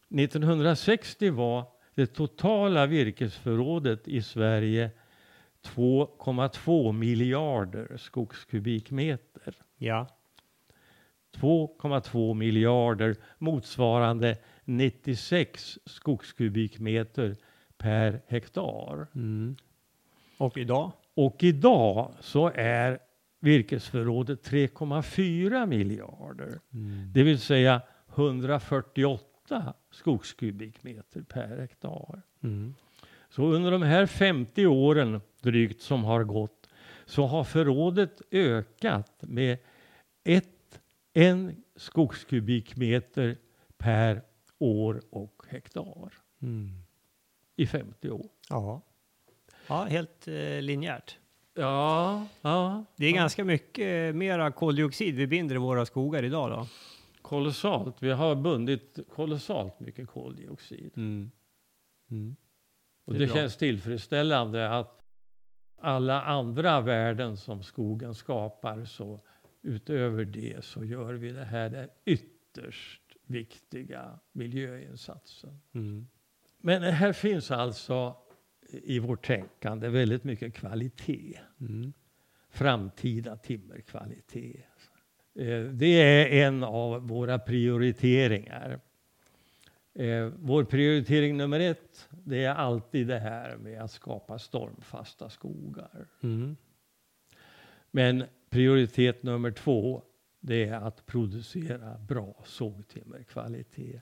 1960 0.10 1.30
var 1.30 1.65
det 1.96 2.06
totala 2.06 2.86
virkesförrådet 2.86 4.08
i 4.08 4.22
Sverige 4.22 4.91
2,2 5.63 6.91
miljarder 6.91 7.98
skogskubikmeter. 7.98 9.56
Ja. 9.78 10.08
2,2 11.36 12.34
miljarder 12.34 13.15
motsvarande 13.38 14.38
96 14.65 15.80
skogskubikmeter 15.86 17.38
per 17.78 18.22
hektar. 18.28 19.08
Mm. 19.15 19.56
Och 20.38 20.58
idag? 20.58 20.91
Och 21.13 21.44
idag 21.44 22.13
så 22.20 22.52
är 22.56 23.00
virkesförrådet 23.39 24.50
3,4 24.50 25.65
miljarder. 25.65 26.60
Mm. 26.74 27.12
Det 27.13 27.24
vill 27.24 27.39
säga 27.39 27.82
148 28.15 29.35
skogskubikmeter 29.92 31.22
per 31.22 31.58
hektar. 31.58 32.22
Mm. 32.44 32.76
Så 33.30 33.44
under 33.44 33.72
de 33.72 33.82
här 33.82 34.06
50 34.06 34.66
åren 34.66 35.22
drygt 35.42 35.82
som 35.82 36.04
har 36.04 36.24
gått 36.24 36.70
så 37.06 37.26
har 37.26 37.44
förrådet 37.44 38.22
ökat 38.32 39.12
med 39.22 39.58
ett, 40.24 40.80
en 41.14 41.64
skogskubikmeter 41.76 43.38
per 43.78 44.22
år 44.58 45.02
och 45.10 45.44
hektar 45.48 46.14
Mm. 46.42 46.70
i 47.56 47.68
50 47.68 48.10
år. 48.10 48.26
Ja. 48.50 48.82
Ja, 49.68 49.84
helt 49.84 50.28
eh, 50.28 50.62
linjärt. 50.62 51.18
Ja, 51.54 52.28
ja. 52.42 52.86
Det 52.96 53.06
är 53.06 53.12
ganska 53.12 53.44
mycket 53.44 54.10
eh, 54.10 54.18
mera 54.18 54.52
koldioxid 54.52 55.16
vi 55.16 55.28
binder 55.28 55.56
i 55.56 55.58
våra 55.58 55.86
skogar 55.86 56.24
idag 56.24 56.50
då. 56.52 56.68
Kolossalt. 57.26 58.04
Vi 58.04 58.12
har 58.12 58.36
bundit 58.36 59.00
kolossalt 59.10 59.80
mycket 59.80 60.08
koldioxid. 60.08 60.92
Mm. 60.96 61.32
Mm. 62.12 62.36
Och 63.06 63.14
Det 63.14 63.26
bra. 63.26 63.36
känns 63.36 63.58
tillfredsställande 63.58 64.70
att 64.78 65.02
alla 65.78 66.22
andra 66.22 66.82
värden 66.82 67.38
som 67.38 67.64
skogen 67.64 68.16
skapar 68.16 68.86
så 68.86 69.22
utöver 69.62 70.26
det 70.26 70.66
så 70.66 70.84
gör 70.84 71.14
vi 71.14 71.32
det 71.32 71.46
här 71.46 71.70
den 71.70 71.90
ytterst 72.06 73.02
viktiga 73.26 74.20
miljöinsatsen. 74.32 75.62
Mm. 75.74 76.08
Men 76.58 76.84
här 76.84 77.14
finns 77.14 77.52
alltså 77.52 78.16
i 78.72 79.00
vårt 79.00 79.26
tänkande 79.26 79.90
väldigt 79.90 80.24
mycket 80.24 80.54
kvalitet. 80.54 81.40
Mm. 81.60 81.94
Framtida 82.50 83.38
timmerkvalitet. 83.38 84.66
Eh, 85.36 85.63
Det 85.63 86.02
är 86.02 86.48
en 86.48 86.63
av 86.63 87.08
våra 87.08 87.39
prioriteringar. 87.39 88.80
Eh, 89.93 90.32
Vår 90.39 90.63
prioritering 90.63 91.38
nummer 91.38 91.60
ett, 91.60 92.10
det 92.24 92.43
är 92.43 92.54
alltid 92.56 93.08
det 93.08 93.19
här 93.19 93.58
med 93.58 93.82
att 93.82 93.91
skapa 93.91 94.39
stormfasta 94.39 95.30
skogar. 95.30 96.08
Mm. 96.24 96.56
Men 97.91 98.24
prioritet 98.50 99.24
nummer 99.24 99.52
två, 99.52 100.02
det 100.39 100.65
är 100.65 100.74
att 100.74 101.06
producera 101.06 101.98
bra 101.98 102.43
sågtimmerkvalitet. 102.45 104.02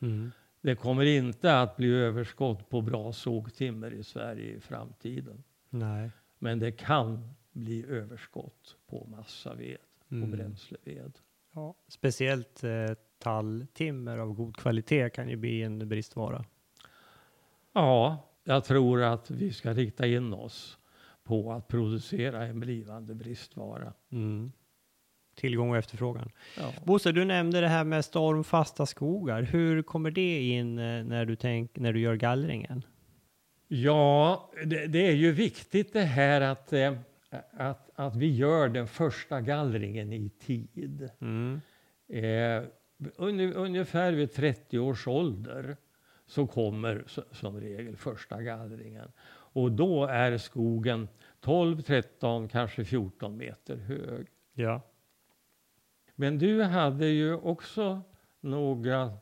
Mm. 0.00 0.30
Det 0.60 0.74
kommer 0.74 1.04
inte 1.04 1.60
att 1.60 1.76
bli 1.76 1.94
överskott 1.94 2.68
på 2.68 2.80
bra 2.80 3.12
sågtimmer 3.12 3.90
i 3.90 4.02
Sverige 4.02 4.56
i 4.56 4.60
framtiden. 4.60 5.42
Nej. 5.70 6.10
Men 6.38 6.58
det 6.58 6.72
kan 6.72 7.34
bli 7.52 7.84
överskott 7.88 8.76
på 8.86 9.06
massaved 9.10 9.78
och 10.10 10.16
Mm. 10.16 10.30
bränsleved. 10.30 11.12
Ja. 11.54 11.74
Speciellt 11.88 12.64
eh, 12.64 12.70
talltimmer 13.18 14.18
av 14.18 14.32
god 14.34 14.56
kvalitet 14.56 15.10
kan 15.10 15.28
ju 15.28 15.36
bli 15.36 15.62
en 15.62 15.88
bristvara. 15.88 16.44
Ja, 17.72 18.26
jag 18.44 18.64
tror 18.64 19.02
att 19.02 19.30
vi 19.30 19.52
ska 19.52 19.72
rikta 19.72 20.06
in 20.06 20.32
oss 20.34 20.78
på 21.24 21.52
att 21.52 21.68
producera 21.68 22.44
en 22.46 22.60
blivande 22.60 23.14
bristvara. 23.14 23.92
Mm. 24.12 24.52
Tillgång 25.34 25.70
och 25.70 25.76
efterfrågan. 25.76 26.30
Ja. 26.58 26.72
Bosse, 26.84 27.12
du 27.12 27.24
nämnde 27.24 27.60
det 27.60 27.68
här 27.68 27.84
med 27.84 28.04
stormfasta 28.04 28.86
skogar. 28.86 29.42
Hur 29.42 29.82
kommer 29.82 30.10
det 30.10 30.42
in 30.42 30.78
eh, 30.78 31.04
när 31.04 31.24
du, 31.24 31.36
tänk, 31.36 31.76
när 31.78 31.92
du 31.92 32.00
gör 32.00 32.14
gallringen? 32.14 32.84
Ja, 33.68 34.50
det, 34.66 34.86
det 34.86 35.06
är 35.06 35.14
ju 35.14 35.32
viktigt 35.32 35.92
det 35.92 36.02
här 36.02 36.40
att, 36.40 36.72
eh, 36.72 36.94
att, 37.52 37.89
att 38.06 38.16
vi 38.16 38.34
gör 38.34 38.68
den 38.68 38.86
första 38.86 39.40
gallringen 39.40 40.12
i 40.12 40.28
tid. 40.28 41.10
Mm. 41.20 41.60
Eh, 42.08 42.62
Unge- 43.16 43.52
Ungefär 43.54 44.12
vid 44.12 44.32
30 44.32 44.78
års 44.78 45.06
ålder 45.08 45.76
så 46.26 46.46
kommer 46.46 47.04
som 47.32 47.60
regel 47.60 47.96
första 47.96 48.42
gallringen. 48.42 49.12
Och 49.52 49.72
då 49.72 50.04
är 50.06 50.38
skogen 50.38 51.08
12, 51.40 51.82
13, 51.82 52.48
kanske 52.48 52.84
14 52.84 53.36
meter 53.36 53.76
hög. 53.76 54.26
Ja. 54.54 54.80
Men 56.14 56.38
du 56.38 56.62
hade 56.62 57.06
ju 57.06 57.34
också 57.34 58.02
några, 58.40 59.12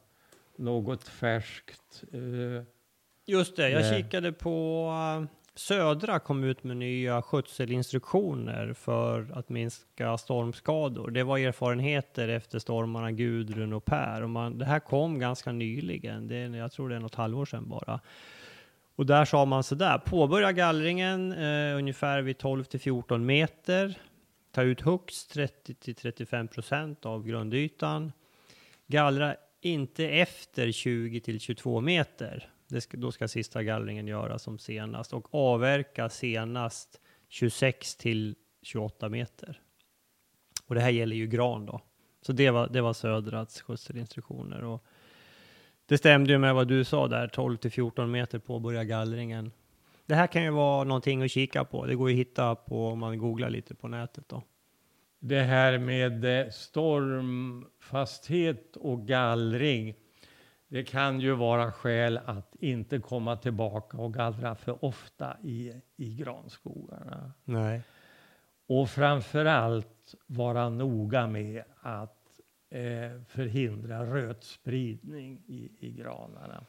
något 0.56 1.04
färskt. 1.08 2.04
Eh, 2.12 2.62
Just 3.26 3.56
det, 3.56 3.70
jag 3.70 3.80
Nej. 3.80 4.02
kikade 4.02 4.32
på 4.32 4.86
uh, 5.20 5.26
Södra 5.58 6.18
kom 6.18 6.44
ut 6.44 6.64
med 6.64 6.76
nya 6.76 7.22
skötselinstruktioner 7.22 8.72
för 8.72 9.26
att 9.34 9.48
minska 9.48 10.18
stormskador. 10.18 11.10
Det 11.10 11.22
var 11.22 11.38
erfarenheter 11.38 12.28
efter 12.28 12.58
stormarna 12.58 13.12
Gudrun 13.12 13.72
och 13.72 13.84
Per. 13.84 14.22
Och 14.22 14.30
man, 14.30 14.58
det 14.58 14.64
här 14.64 14.80
kom 14.80 15.18
ganska 15.18 15.52
nyligen, 15.52 16.28
det 16.28 16.36
är, 16.36 16.56
jag 16.56 16.72
tror 16.72 16.88
det 16.88 16.96
är 16.96 17.00
något 17.00 17.14
halvår 17.14 17.44
sedan 17.44 17.68
bara. 17.68 18.00
Och 18.96 19.06
där 19.06 19.24
sa 19.24 19.44
man 19.44 19.64
sådär, 19.64 19.98
påbörja 19.98 20.52
gallringen 20.52 21.32
eh, 21.32 21.76
ungefär 21.76 22.22
vid 22.22 22.38
12 22.38 22.64
till 22.64 22.80
14 22.80 23.26
meter. 23.26 23.94
Ta 24.52 24.62
ut 24.62 24.80
högst 24.80 25.32
30 25.32 25.74
till 25.74 25.94
35 25.94 26.48
procent 26.48 27.06
av 27.06 27.26
grundytan. 27.26 28.12
Gallra 28.86 29.36
inte 29.60 30.08
efter 30.08 30.72
20 30.72 31.20
till 31.20 31.40
22 31.40 31.80
meter. 31.80 32.48
Det 32.68 32.80
ska, 32.80 32.96
då 32.96 33.12
ska 33.12 33.28
sista 33.28 33.62
gallringen 33.62 34.06
göras 34.06 34.42
som 34.42 34.58
senast 34.58 35.12
och 35.12 35.34
avverka 35.34 36.08
senast 36.08 37.00
26 37.28 37.96
till 37.96 38.36
28 38.62 39.08
meter. 39.08 39.60
Och 40.66 40.74
det 40.74 40.80
här 40.80 40.90
gäller 40.90 41.16
ju 41.16 41.26
gran 41.26 41.66
då. 41.66 41.80
Så 42.22 42.32
det 42.32 42.50
var, 42.50 42.68
det 42.68 42.80
var 42.80 42.92
Södrats 42.92 43.62
skötselinstruktioner. 43.62 44.64
Och 44.64 44.84
det 45.86 45.98
stämde 45.98 46.32
ju 46.32 46.38
med 46.38 46.54
vad 46.54 46.68
du 46.68 46.84
sa 46.84 47.08
där, 47.08 47.28
12 47.28 47.56
till 47.56 47.70
14 47.70 48.10
meter 48.10 48.38
påbörja 48.38 48.84
gallringen. 48.84 49.52
Det 50.06 50.14
här 50.14 50.26
kan 50.26 50.42
ju 50.42 50.50
vara 50.50 50.84
någonting 50.84 51.22
att 51.22 51.30
kika 51.30 51.64
på. 51.64 51.86
Det 51.86 51.94
går 51.94 52.10
ju 52.10 52.16
att 52.16 52.20
hitta 52.20 52.54
på 52.54 52.88
om 52.88 52.98
man 52.98 53.18
googlar 53.18 53.50
lite 53.50 53.74
på 53.74 53.88
nätet 53.88 54.28
då. 54.28 54.42
det 55.20 55.40
här 55.40 55.78
med 55.78 56.24
eh, 56.24 56.50
stormfasthet 56.50 58.76
och 58.76 59.06
gallring. 59.06 59.94
Det 60.68 60.84
kan 60.84 61.20
ju 61.20 61.34
vara 61.34 61.72
skäl 61.72 62.20
att 62.24 62.56
inte 62.60 62.98
komma 62.98 63.36
tillbaka 63.36 63.96
och 63.96 64.14
gallra 64.14 64.54
för 64.54 64.84
ofta 64.84 65.36
i, 65.42 65.72
i 65.96 66.14
granskogarna. 66.14 67.32
Nej. 67.44 67.82
Och 68.66 68.90
framför 68.90 69.44
allt 69.44 70.14
vara 70.26 70.68
noga 70.68 71.26
med 71.26 71.62
att 71.80 72.40
eh, 72.70 73.22
förhindra 73.28 74.04
rötspridning 74.04 75.42
i, 75.46 75.70
i 75.78 75.90
granarna. 75.92 76.64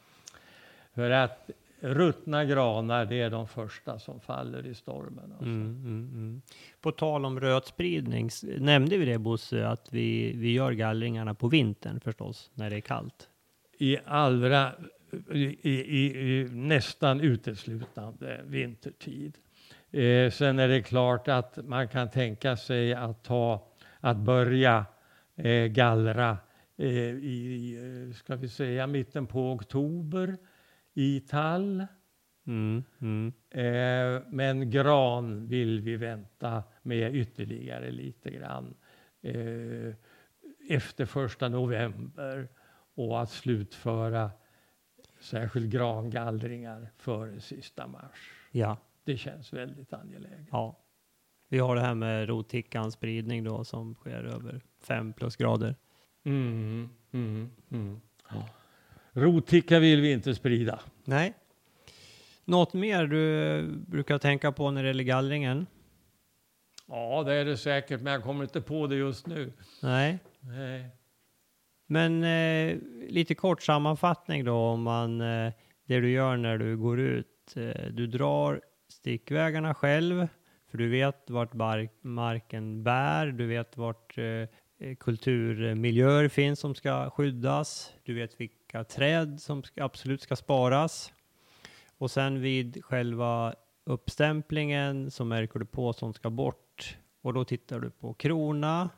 För 0.94 1.10
att 1.10 1.50
ruttna 1.80 2.44
granar, 2.44 3.06
det 3.06 3.20
är 3.20 3.30
de 3.30 3.48
första 3.48 3.98
som 3.98 4.20
faller 4.20 4.66
i 4.66 4.74
stormen. 4.74 5.32
Alltså. 5.32 5.44
Mm, 5.44 5.76
mm, 5.84 6.10
mm. 6.12 6.42
På 6.80 6.92
tal 6.92 7.24
om 7.24 7.40
rötspridning, 7.40 8.30
nämnde 8.58 8.96
vi 8.96 9.04
det 9.04 9.18
Bosse, 9.18 9.68
att 9.68 9.92
vi, 9.92 10.32
vi 10.36 10.52
gör 10.52 10.72
gallringarna 10.72 11.34
på 11.34 11.48
vintern 11.48 12.00
förstås, 12.00 12.50
när 12.54 12.70
det 12.70 12.76
är 12.76 12.80
kallt? 12.80 13.29
I 13.82 13.98
allra, 14.04 14.72
i, 15.30 15.70
i, 15.70 16.18
i 16.18 16.48
nästan 16.52 17.20
uteslutande 17.20 18.40
vintertid. 18.46 19.38
Eh, 19.90 20.30
sen 20.30 20.58
är 20.58 20.68
det 20.68 20.82
klart 20.82 21.28
att 21.28 21.58
man 21.64 21.88
kan 21.88 22.10
tänka 22.10 22.56
sig 22.56 22.94
att, 22.94 23.24
ta, 23.24 23.68
att 24.00 24.16
börja 24.16 24.86
eh, 25.36 25.66
gallra 25.66 26.38
eh, 26.76 26.88
i, 26.88 27.76
eh, 28.08 28.14
ska 28.14 28.36
vi 28.36 28.48
säga, 28.48 28.86
mitten 28.86 29.26
på 29.26 29.52
oktober 29.52 30.36
i 30.94 31.20
tall. 31.20 31.86
Mm, 32.46 32.84
mm. 33.00 33.32
Eh, 33.50 34.22
men 34.28 34.70
gran 34.70 35.46
vill 35.46 35.80
vi 35.80 35.96
vänta 35.96 36.62
med 36.82 37.16
ytterligare 37.16 37.90
lite 37.90 38.30
grann 38.30 38.74
eh, 39.22 39.94
efter 40.68 41.06
första 41.06 41.48
november 41.48 42.48
och 42.94 43.20
att 43.22 43.30
slutföra 43.30 44.30
särskilt 45.20 45.66
grangallringar 45.66 46.90
före 46.96 47.40
sista 47.40 47.86
mars. 47.86 48.30
Ja, 48.50 48.76
Det 49.04 49.16
känns 49.16 49.52
väldigt 49.52 49.92
angeläget. 49.92 50.46
ja. 50.50 50.76
Vi 51.48 51.58
har 51.58 51.74
det 51.74 51.80
här 51.80 51.94
med 51.94 52.28
rotickans 52.28 52.94
spridning 52.94 53.44
då 53.44 53.64
som 53.64 53.94
sker 53.94 54.24
över 54.24 54.60
5 54.82 55.12
plus 55.12 55.36
grader. 55.36 55.76
Mm, 56.24 56.88
mm, 57.12 57.50
mm. 57.70 58.00
Ja. 58.30 58.48
Roticka 59.12 59.78
vill 59.78 60.00
vi 60.00 60.12
inte 60.12 60.34
sprida. 60.34 60.80
Nej. 61.04 61.34
Något 62.44 62.72
mer 62.74 63.06
du 63.06 63.62
brukar 63.86 64.18
tänka 64.18 64.52
på 64.52 64.70
när 64.70 64.82
det 64.82 64.88
gäller 64.88 65.04
gallringen? 65.04 65.66
Ja, 66.86 67.22
det 67.22 67.34
är 67.34 67.44
det 67.44 67.56
säkert, 67.56 68.00
men 68.00 68.12
jag 68.12 68.22
kommer 68.22 68.44
inte 68.44 68.60
på 68.60 68.86
det 68.86 68.96
just 68.96 69.26
nu. 69.26 69.52
Nej. 69.82 70.18
Nej. 70.40 70.88
Men 71.92 72.24
eh, 72.24 72.78
lite 73.08 73.34
kort 73.34 73.62
sammanfattning 73.62 74.44
då 74.44 74.54
om 74.54 74.82
man, 74.82 75.20
eh, 75.20 75.52
det 75.86 76.00
du 76.00 76.10
gör 76.10 76.36
när 76.36 76.58
du 76.58 76.76
går 76.76 77.00
ut. 77.00 77.56
Eh, 77.56 77.86
du 77.90 78.06
drar 78.06 78.60
stickvägarna 78.88 79.74
själv, 79.74 80.28
för 80.70 80.78
du 80.78 80.88
vet 80.88 81.30
vart 81.30 81.52
bark, 81.52 81.92
marken 82.02 82.82
bär, 82.82 83.26
du 83.26 83.46
vet 83.46 83.76
vart 83.76 84.18
eh, 84.18 84.24
eh, 84.24 84.96
kulturmiljöer 85.00 86.28
finns 86.28 86.60
som 86.60 86.74
ska 86.74 87.10
skyddas, 87.10 87.92
du 88.02 88.14
vet 88.14 88.40
vilka 88.40 88.84
träd 88.84 89.40
som 89.40 89.62
ska, 89.62 89.84
absolut 89.84 90.22
ska 90.22 90.36
sparas. 90.36 91.12
Och 91.98 92.10
sen 92.10 92.40
vid 92.40 92.84
själva 92.84 93.54
uppstämplingen 93.84 95.10
så 95.10 95.24
märker 95.24 95.58
du 95.58 95.66
på 95.66 95.92
som 95.92 96.14
ska 96.14 96.30
bort 96.30 96.98
och 97.22 97.34
då 97.34 97.44
tittar 97.44 97.80
du 97.80 97.90
på 97.90 98.14
krona, 98.14 98.90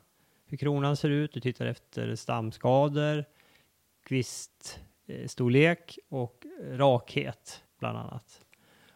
hur 0.45 0.57
kronan 0.57 0.97
ser 0.97 1.09
ut. 1.09 1.33
Du 1.33 1.39
tittar 1.39 1.65
efter 1.65 2.15
stamskador, 2.15 3.25
kviststorlek 4.05 5.99
och 6.09 6.45
rakhet 6.71 7.63
bland 7.79 7.97
annat. 7.97 8.45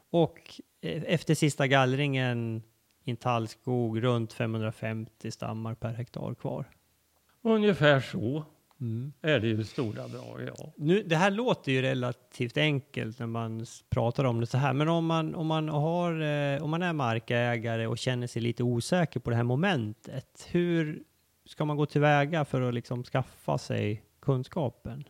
Och 0.09 0.61
eh, 0.81 1.03
efter 1.05 1.35
sista 1.35 1.67
gallringen 1.67 2.63
i 3.03 3.11
en 3.11 3.17
tallskog 3.17 4.03
runt 4.03 4.33
550 4.33 5.31
stammar 5.31 5.75
per 5.75 5.93
hektar 5.93 6.35
kvar. 6.35 6.65
Ungefär 7.41 7.99
så 7.99 8.45
är 9.21 9.39
det 9.39 9.47
ju 9.47 9.63
stora 9.63 10.07
drag, 10.07 10.51
ja. 10.57 10.73
Nu, 10.77 11.03
det 11.03 11.15
här 11.15 11.31
låter 11.31 11.71
ju 11.71 11.81
relativt 11.81 12.57
enkelt 12.57 13.19
när 13.19 13.27
man 13.27 13.65
pratar 13.89 14.23
om 14.23 14.39
det 14.39 14.45
så 14.45 14.57
här, 14.57 14.73
men 14.73 14.89
om 14.89 15.05
man, 15.05 15.35
om 15.35 15.47
man, 15.47 15.69
har, 15.69 16.21
eh, 16.21 16.63
om 16.63 16.69
man 16.69 16.83
är 16.83 16.93
markägare 16.93 17.87
och 17.87 17.97
känner 17.97 18.27
sig 18.27 18.41
lite 18.41 18.63
osäker 18.63 19.19
på 19.19 19.29
det 19.29 19.35
här 19.35 19.43
momentet, 19.43 20.47
hur 20.51 21.03
ska 21.47 21.65
man 21.65 21.77
gå 21.77 21.85
tillväga 21.85 22.45
för 22.45 22.61
att 22.61 22.73
liksom 22.73 23.03
skaffa 23.03 23.57
sig 23.57 24.03
kunskapen? 24.21 25.03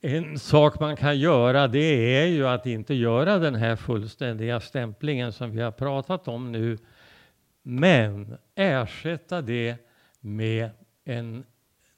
En 0.00 0.38
sak 0.38 0.80
man 0.80 0.96
kan 0.96 1.18
göra 1.18 1.68
det 1.68 2.16
är 2.22 2.26
ju 2.26 2.46
att 2.46 2.66
inte 2.66 2.94
göra 2.94 3.38
den 3.38 3.54
här 3.54 3.76
fullständiga 3.76 4.60
stämplingen 4.60 5.32
som 5.32 5.50
vi 5.50 5.60
har 5.60 5.70
pratat 5.70 6.28
om 6.28 6.52
nu. 6.52 6.78
Men 7.62 8.36
ersätta 8.54 9.42
det 9.42 9.76
med 10.20 10.70
en 11.04 11.44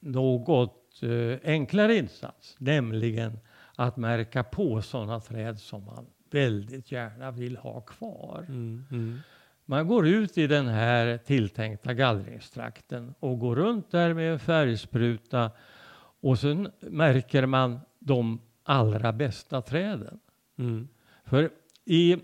något 0.01 1.03
eh, 1.03 1.39
enklare 1.45 1.97
insats, 1.97 2.57
nämligen 2.59 3.39
att 3.75 3.97
märka 3.97 4.45
på 4.45 4.83
sådana 4.83 5.21
träd 5.21 5.59
som 5.59 5.85
man 5.85 6.07
väldigt 6.31 6.93
gärna 6.93 7.31
vill 7.31 7.57
ha 7.57 7.81
kvar. 7.81 8.47
Man 9.71 9.87
går 9.87 10.07
ut 10.07 10.39
i 10.39 10.47
den 10.47 10.69
här 10.69 11.19
tilltänkta 11.19 11.95
gallringstrakten 11.95 13.15
och 13.21 13.39
går 13.39 13.57
runt 13.57 13.91
där 13.91 14.15
med 14.15 14.33
en 14.33 14.39
färgspruta 14.39 15.51
och 16.21 16.39
sen 16.39 16.71
märker 16.81 17.47
man 17.47 17.81
de 17.99 18.41
allra 18.63 19.13
bästa 19.13 19.63
träden. 19.63 20.21
Mm. 20.59 20.89
För 21.25 21.51
i, 21.85 22.17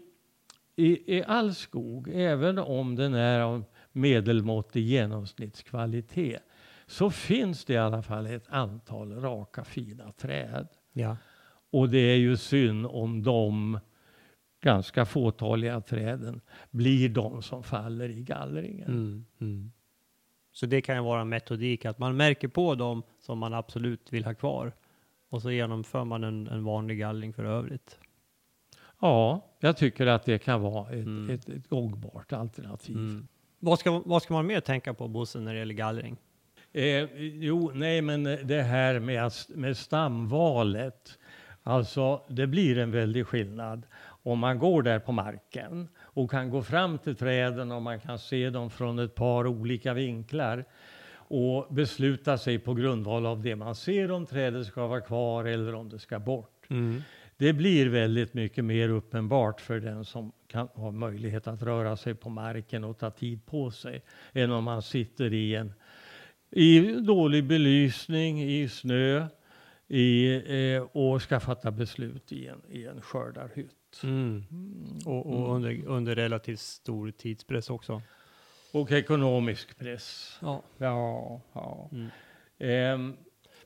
i, 0.76 1.16
i 1.16 1.24
all 1.26 1.54
skog, 1.54 2.08
även 2.12 2.58
om 2.58 2.96
den 2.96 3.14
är 3.14 3.40
av 3.40 3.64
medelmåttig 3.92 4.82
genomsnittskvalitet, 4.82 6.42
så 6.86 7.10
finns 7.10 7.64
det 7.64 7.72
i 7.72 7.78
alla 7.78 8.02
fall 8.02 8.26
ett 8.26 8.48
antal 8.48 9.20
raka 9.20 9.64
fina 9.64 10.12
träd. 10.12 10.68
Ja. 10.92 11.16
Och 11.70 11.88
det 11.88 11.98
är 12.12 12.16
ju 12.16 12.36
synd 12.36 12.86
om 12.86 13.22
de 13.22 13.78
ganska 14.66 15.04
fåtaliga 15.04 15.80
träden 15.80 16.40
blir 16.70 17.08
de 17.08 17.42
som 17.42 17.62
faller 17.62 18.08
i 18.08 18.22
gallringen. 18.22 18.88
Mm. 18.88 19.24
Mm. 19.40 19.72
Så 20.52 20.66
det 20.66 20.80
kan 20.80 20.96
ju 20.96 21.02
vara 21.02 21.20
en 21.20 21.28
metodik 21.28 21.84
att 21.84 21.98
man 21.98 22.16
märker 22.16 22.48
på 22.48 22.74
dem 22.74 23.02
som 23.20 23.38
man 23.38 23.54
absolut 23.54 24.12
vill 24.12 24.24
ha 24.24 24.34
kvar 24.34 24.72
och 25.30 25.42
så 25.42 25.50
genomför 25.50 26.04
man 26.04 26.24
en, 26.24 26.48
en 26.48 26.64
vanlig 26.64 26.98
gallring 26.98 27.32
för 27.32 27.44
övrigt. 27.44 27.98
Ja, 29.00 29.44
jag 29.60 29.76
tycker 29.76 30.06
att 30.06 30.24
det 30.24 30.38
kan 30.38 30.60
vara 30.62 30.88
ett, 30.90 31.06
Mm. 31.06 31.30
ett, 31.34 31.48
ett 31.48 31.68
gångbart 31.68 32.32
alternativ. 32.32 32.96
Mm. 32.96 33.26
Vad, 33.58 33.78
ska, 33.78 34.02
vad 34.04 34.22
ska 34.22 34.34
man 34.34 34.46
mer 34.46 34.60
tänka 34.60 34.94
på 34.94 35.08
Bosse 35.08 35.40
när 35.40 35.52
det 35.52 35.58
gäller 35.58 35.74
gallring? 35.74 36.16
Eh, 36.72 37.08
jo, 37.18 37.70
nej, 37.74 38.02
men 38.02 38.24
det 38.24 38.62
här 38.62 38.98
med, 39.00 39.24
att- 39.26 39.48
med 39.48 39.76
stamvalet. 39.76 41.18
Alltså, 41.62 42.20
det 42.28 42.46
blir 42.46 42.78
en 42.78 42.90
väldig 42.90 43.26
skillnad 43.26 43.86
om 44.26 44.38
man 44.38 44.58
går 44.58 44.82
där 44.82 44.98
på 44.98 45.12
marken 45.12 45.88
och 45.98 46.30
kan 46.30 46.50
gå 46.50 46.62
fram 46.62 46.98
till 46.98 47.16
träden 47.16 47.72
och 47.72 47.82
man 47.82 48.00
kan 48.00 48.18
se 48.18 48.50
dem 48.50 48.70
från 48.70 48.98
ett 48.98 49.14
par 49.14 49.46
olika 49.46 49.94
vinklar 49.94 50.64
och 51.28 51.66
besluta 51.70 52.38
sig 52.38 52.58
på 52.58 52.74
grundval 52.74 53.26
av 53.26 53.42
det 53.42 53.56
man 53.56 53.74
ser 53.74 54.10
om 54.10 54.26
trädet 54.26 54.66
ska 54.66 54.86
vara 54.86 55.00
kvar 55.00 55.44
eller 55.44 55.74
om 55.74 55.88
det 55.88 55.98
ska 55.98 56.18
bort. 56.18 56.66
Mm. 56.70 57.02
Det 57.36 57.52
blir 57.52 57.86
väldigt 57.86 58.34
mycket 58.34 58.64
mer 58.64 58.88
uppenbart 58.88 59.60
för 59.60 59.80
den 59.80 60.04
som 60.04 60.32
kan 60.46 60.66
ha 60.66 60.90
möjlighet 60.90 61.46
att 61.46 61.62
röra 61.62 61.96
sig 61.96 62.14
på 62.14 62.28
marken 62.28 62.84
och 62.84 62.98
ta 62.98 63.10
tid 63.10 63.46
på 63.46 63.70
sig 63.70 64.02
än 64.32 64.52
om 64.52 64.64
man 64.64 64.82
sitter 64.82 65.32
i 65.32 65.54
en 65.54 65.72
i 66.50 66.80
dålig 66.92 67.44
belysning, 67.44 68.42
i 68.42 68.68
snö 68.68 69.26
i, 69.88 70.34
eh, 70.74 70.82
och 70.82 71.22
ska 71.22 71.40
fatta 71.40 71.70
beslut 71.70 72.32
i 72.32 72.46
en, 72.46 72.62
i 72.68 72.86
en 72.86 73.00
skördarhytt. 73.00 73.85
Mm. 74.04 74.44
Och, 75.04 75.26
och 75.26 75.54
under, 75.54 75.86
under 75.86 76.14
relativt 76.14 76.60
stor 76.60 77.10
tidspress 77.10 77.70
också. 77.70 78.02
Och 78.72 78.92
ekonomisk 78.92 79.78
press. 79.78 80.38
Ja. 80.42 80.62
Ja, 80.78 81.40
ja. 81.52 81.90
Mm. 81.92 82.08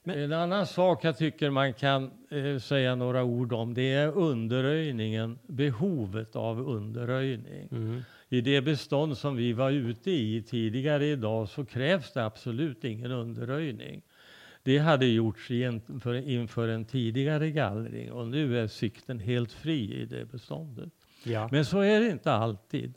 Men- 0.03 0.19
en 0.19 0.33
annan 0.33 0.67
sak 0.67 1.05
jag 1.05 1.19
tycker 1.19 1.51
man 1.51 1.75
kan 1.75 2.11
eh, 2.31 2.59
säga 2.59 2.95
några 2.95 3.25
ord 3.25 3.53
om 3.53 3.75
det 3.75 3.93
är 3.93 4.19
underröjningen, 4.19 5.39
behovet 5.47 6.37
av 6.37 6.69
underröjning. 6.69 7.69
Mm. 7.71 8.03
I 8.29 8.41
det 8.41 8.61
bestånd 8.61 9.19
som 9.19 9.37
vi 9.37 9.53
var 9.53 9.71
ute 9.71 10.11
i 10.11 10.43
tidigare 10.43 11.07
idag 11.07 11.49
så 11.49 11.65
krävs 11.65 12.13
det 12.13 12.25
absolut 12.25 12.85
ingen 12.85 13.11
underröjning. 13.11 14.03
Det 14.63 14.79
hade 14.79 15.07
gjorts 15.07 15.51
igen- 15.51 16.01
för- 16.03 16.29
inför 16.29 16.69
en 16.69 16.85
tidigare 16.85 17.51
gallring 17.51 18.13
och 18.13 18.27
nu 18.29 18.59
är 18.59 18.67
sikten 18.67 19.19
helt 19.19 19.53
fri 19.53 19.95
i 20.03 20.05
det 20.05 20.25
beståndet. 20.33 20.93
Ja. 21.25 21.49
Men 21.53 21.65
så 21.65 21.81
är 21.81 22.01
det 22.01 22.11
inte 22.11 22.33
alltid. 22.33 22.95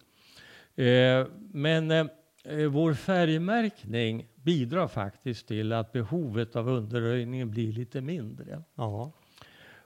Eh, 0.76 1.28
men 1.51 1.91
eh, 1.91 2.05
eh, 2.43 2.66
vår 2.68 2.93
färgmärkning 2.93 4.28
bidrar 4.36 4.88
faktiskt 4.88 5.47
till 5.47 5.74
att 5.74 5.91
behovet 5.91 6.55
av 6.55 6.70
underröjning 6.70 7.51
blir 7.51 7.72
lite 7.74 8.01
mindre. 8.01 8.64
ja. 8.76 9.11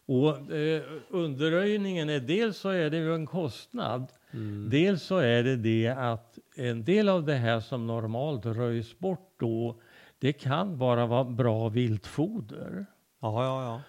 Och 0.10 0.52
eh, 0.52 0.82
underröjningen 1.10 2.10
är 2.10 2.20
dels 2.20 2.58
så 2.58 2.70
är 2.70 2.90
det 2.90 2.98
ju 2.98 3.16
en 3.16 3.26
kostnad. 3.26 4.08
Mm. 4.32 4.70
Dels 4.70 5.04
så 5.04 5.18
är 5.18 5.44
det 5.44 5.56
det 5.56 5.88
att 5.88 6.38
en 6.56 6.84
del 6.84 7.10
av 7.10 7.26
det 7.26 7.34
här 7.34 7.60
som 7.60 7.88
normalt 7.88 8.46
röjs 8.46 9.00
bort 9.00 9.34
då, 9.40 9.82
det 10.20 10.34
kan 10.34 10.78
bara 10.78 11.06
vara 11.06 11.24
bra 11.24 11.70
viltfoder. 11.70 12.86
Ja, 13.22 13.44
ja, 13.44 13.64
ja. 13.64 13.82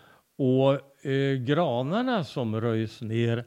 Och 0.45 1.07
eh, 1.07 1.37
granarna 1.37 2.24
som 2.24 2.61
röjs 2.61 3.03
ner, 3.03 3.39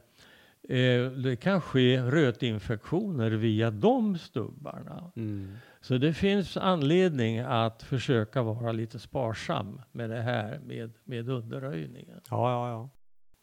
eh, 0.70 1.12
det 1.12 1.42
kan 1.42 1.62
ske 1.62 2.02
rötinfektioner 2.02 3.32
via 3.32 3.72
de 3.72 4.18
stubbarna. 4.18 5.12
Mm. 5.16 5.56
Så 5.82 5.98
det 5.98 6.14
finns 6.14 6.58
anledning 6.58 7.40
att 7.40 7.84
försöka 7.84 8.42
vara 8.42 8.72
lite 8.72 9.00
sparsam 9.00 9.82
med 9.92 10.10
det 10.10 10.22
här 10.22 10.60
med, 10.60 10.92
med 11.04 11.30
underröjningen. 11.30 12.22
Ja, 12.30 12.52
ja, 12.52 12.70
ja. 12.70 12.90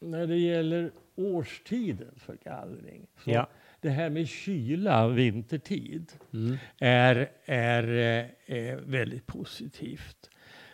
När 0.00 0.26
det 0.26 0.36
gäller 0.36 0.90
årstiden 1.16 2.14
för 2.16 2.36
gallring, 2.44 3.06
så 3.24 3.30
Ja. 3.30 3.48
Det 3.80 3.88
här 3.90 4.10
med 4.10 4.28
kyla 4.28 5.08
vintertid 5.08 6.12
Mm. 6.32 6.56
är, 6.78 7.28
är 7.44 7.82
eh, 8.46 8.56
eh, 8.58 8.76
väldigt 8.76 9.26
positivt. 9.26 10.30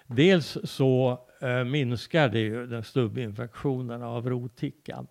Dels 0.06 0.58
så 0.64 1.20
eh, 1.40 1.64
minskar 1.64 2.28
det 2.28 2.40
ju 2.40 2.66
den 2.66 2.82
stubbinfektionerna 2.84 4.08
av 4.08 4.28
rotickan. 4.30 5.06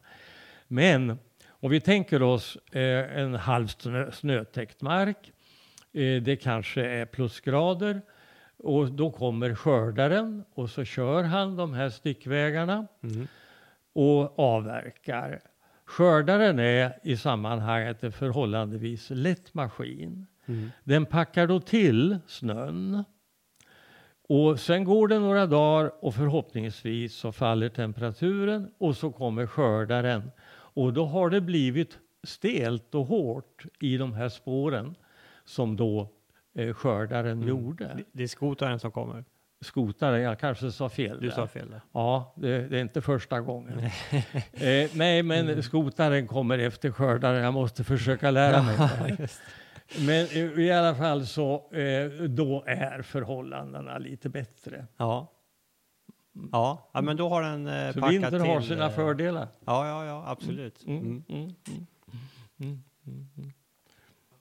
Men 0.68 1.18
om 1.50 1.72
vi 1.72 1.82
tänker 1.82 2.22
oss 2.24 2.58
eh, 2.72 3.18
en 3.20 3.34
halv 3.36 3.68
snö, 3.68 4.12
snötäckt 4.12 4.82
mark, 4.82 5.32
eh, 5.94 6.22
det 6.24 6.36
kanske 6.42 6.86
är 6.86 7.06
plusgrader 7.06 8.02
och 8.58 8.92
då 8.92 9.12
kommer 9.12 9.56
skördaren 9.56 10.44
och 10.54 10.70
så 10.70 10.84
kör 10.86 11.24
han 11.24 11.56
de 11.56 11.74
här 11.74 11.90
stickvägarna 11.90 12.88
Mm. 13.04 13.28
och 13.94 14.40
avverkar. 14.40 15.40
Skördaren 15.94 16.60
är 16.60 17.00
i 17.04 17.18
sammanhanget 17.18 18.04
en 18.04 18.12
förhållandevis 18.12 19.10
lätt 19.10 19.54
maskin. 19.54 20.28
Mm. 20.46 20.70
Den 20.84 21.06
packar 21.06 21.48
då 21.48 21.60
till 21.60 22.18
snön. 22.28 23.04
Och 24.30 24.60
sen 24.60 24.84
går 24.84 25.08
det 25.08 25.20
några 25.20 25.46
dagar 25.46 25.92
och 26.02 26.16
förhoppningsvis 26.16 27.16
så 27.16 27.32
faller 27.32 27.70
temperaturen 27.70 28.72
och 28.78 28.98
så 28.98 29.12
kommer 29.12 29.48
skördaren. 29.48 30.32
Och 30.52 30.94
då 30.94 31.06
har 31.06 31.30
det 31.30 31.42
blivit 31.42 32.00
stelt 32.24 32.96
och 32.96 33.06
hårt 33.06 33.66
i 33.80 33.98
de 33.98 34.14
här 34.14 34.30
spåren 34.30 34.96
som 35.46 35.76
då 35.76 36.10
eh, 36.56 36.74
skördaren 36.74 37.42
gjorde. 37.42 37.86
Det, 37.98 38.04
det 38.12 38.24
är 38.24 38.28
skotaren 38.28 38.80
som 38.80 38.92
kommer. 38.92 39.26
Skotaren, 39.64 40.22
jag 40.22 40.40
kanske 40.40 40.72
sa 40.72 40.90
fel. 40.90 41.20
Du 41.22 41.28
där. 41.28 41.36
sa 41.36 41.48
fel 41.48 41.70
där. 41.70 41.82
Ja, 41.92 42.34
det, 42.38 42.68
det 42.68 42.78
är 42.78 42.82
inte 42.82 43.02
första 43.02 43.42
gången. 43.42 43.80
eh, 44.54 44.90
nej, 44.94 45.24
men 45.24 45.64
skotaren 45.64 46.28
kommer 46.28 46.60
efter 46.60 46.92
skördaren. 46.92 47.44
Jag 47.44 47.54
måste 47.54 47.84
försöka 47.84 48.32
lära 48.32 48.62
mig. 48.64 49.18
Men 50.00 50.26
i, 50.60 50.72
alla 50.72 50.96
fall 50.96 51.26
så 51.26 51.72
eh, 51.72 52.24
då 52.28 52.64
är 52.68 53.02
förhållandena 53.02 53.98
lite 53.98 54.30
bättre. 54.30 54.86
Ja. 54.98 55.32
Ja, 56.52 56.90
ja 56.94 57.02
men 57.02 57.18
då 57.18 57.30
har 57.30 57.42
den 57.42 57.68
eh, 57.68 57.94
Så 57.94 58.00
packat 58.00 58.30
till. 58.30 58.40
har 58.40 58.62
sina 58.62 58.86
eh, 58.86 58.92
fördelar. 58.92 59.48
Ja, 59.66 59.88
ja, 59.88 60.06
ja, 60.06 60.24
absolut. 60.28 60.86
Mm, 60.86 61.00
Mm. 61.02 61.24
mm, 61.30 61.56
mm, 61.70 61.86
mm, 62.60 62.84
mm, 63.08 63.28
mm. 63.38 63.52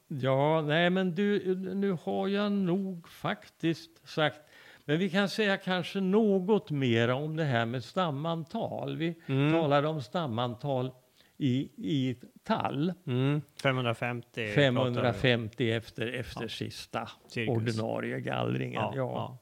Ja, 0.09 0.61
nej 0.61 0.91
men 0.91 1.15
du, 1.15 1.55
nu 1.75 1.97
har 2.05 2.29
jag 2.29 2.53
nog 2.53 3.09
faktiskt 3.09 4.09
sagt, 4.09 4.41
men 4.85 4.99
vi 4.99 5.11
kan 5.11 5.29
säga 5.29 5.57
kanske 5.57 6.01
något 6.01 6.71
mer 6.71 7.09
om 7.09 7.37
det 7.37 7.45
här 7.45 7.67
med 7.67 7.85
stamantal. 7.85 8.97
Vi 8.97 9.15
Mm. 9.27 9.53
talade 9.53 9.89
om 9.89 10.03
stamantal 10.03 10.91
i, 11.39 11.69
i 11.77 12.17
tall. 12.43 12.93
Mm. 13.07 13.43
550. 13.63 14.31
pratar 14.35 14.55
550 14.55 15.73
efter, 15.73 16.07
efter 16.07 16.49
sista 16.49 17.09
Cirkus. 17.29 17.57
ordinarie 17.57 18.21
gallringen. 18.21 18.83
vi. 18.93 18.99
Ja, 18.99 19.39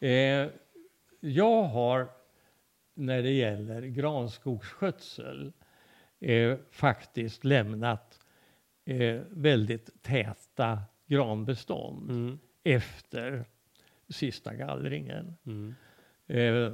Ja. 0.00 0.06
Eh, 0.08 0.48
jag 1.20 1.62
har 1.62 2.08
när 2.94 3.22
det 3.22 3.30
gäller 3.30 3.82
granskogsskötsel 3.82 5.52
eh, 6.20 6.56
faktiskt 6.70 7.44
lämnat 7.44 8.18
eh, 8.86 9.20
väldigt 9.30 10.02
täta 10.02 10.78
granbestånd 11.06 12.10
Mm. 12.10 12.38
efter 12.64 13.44
sista 14.12 14.54
gallringen. 14.54 15.36
Mm. 15.46 15.74
Eh, 16.26 16.72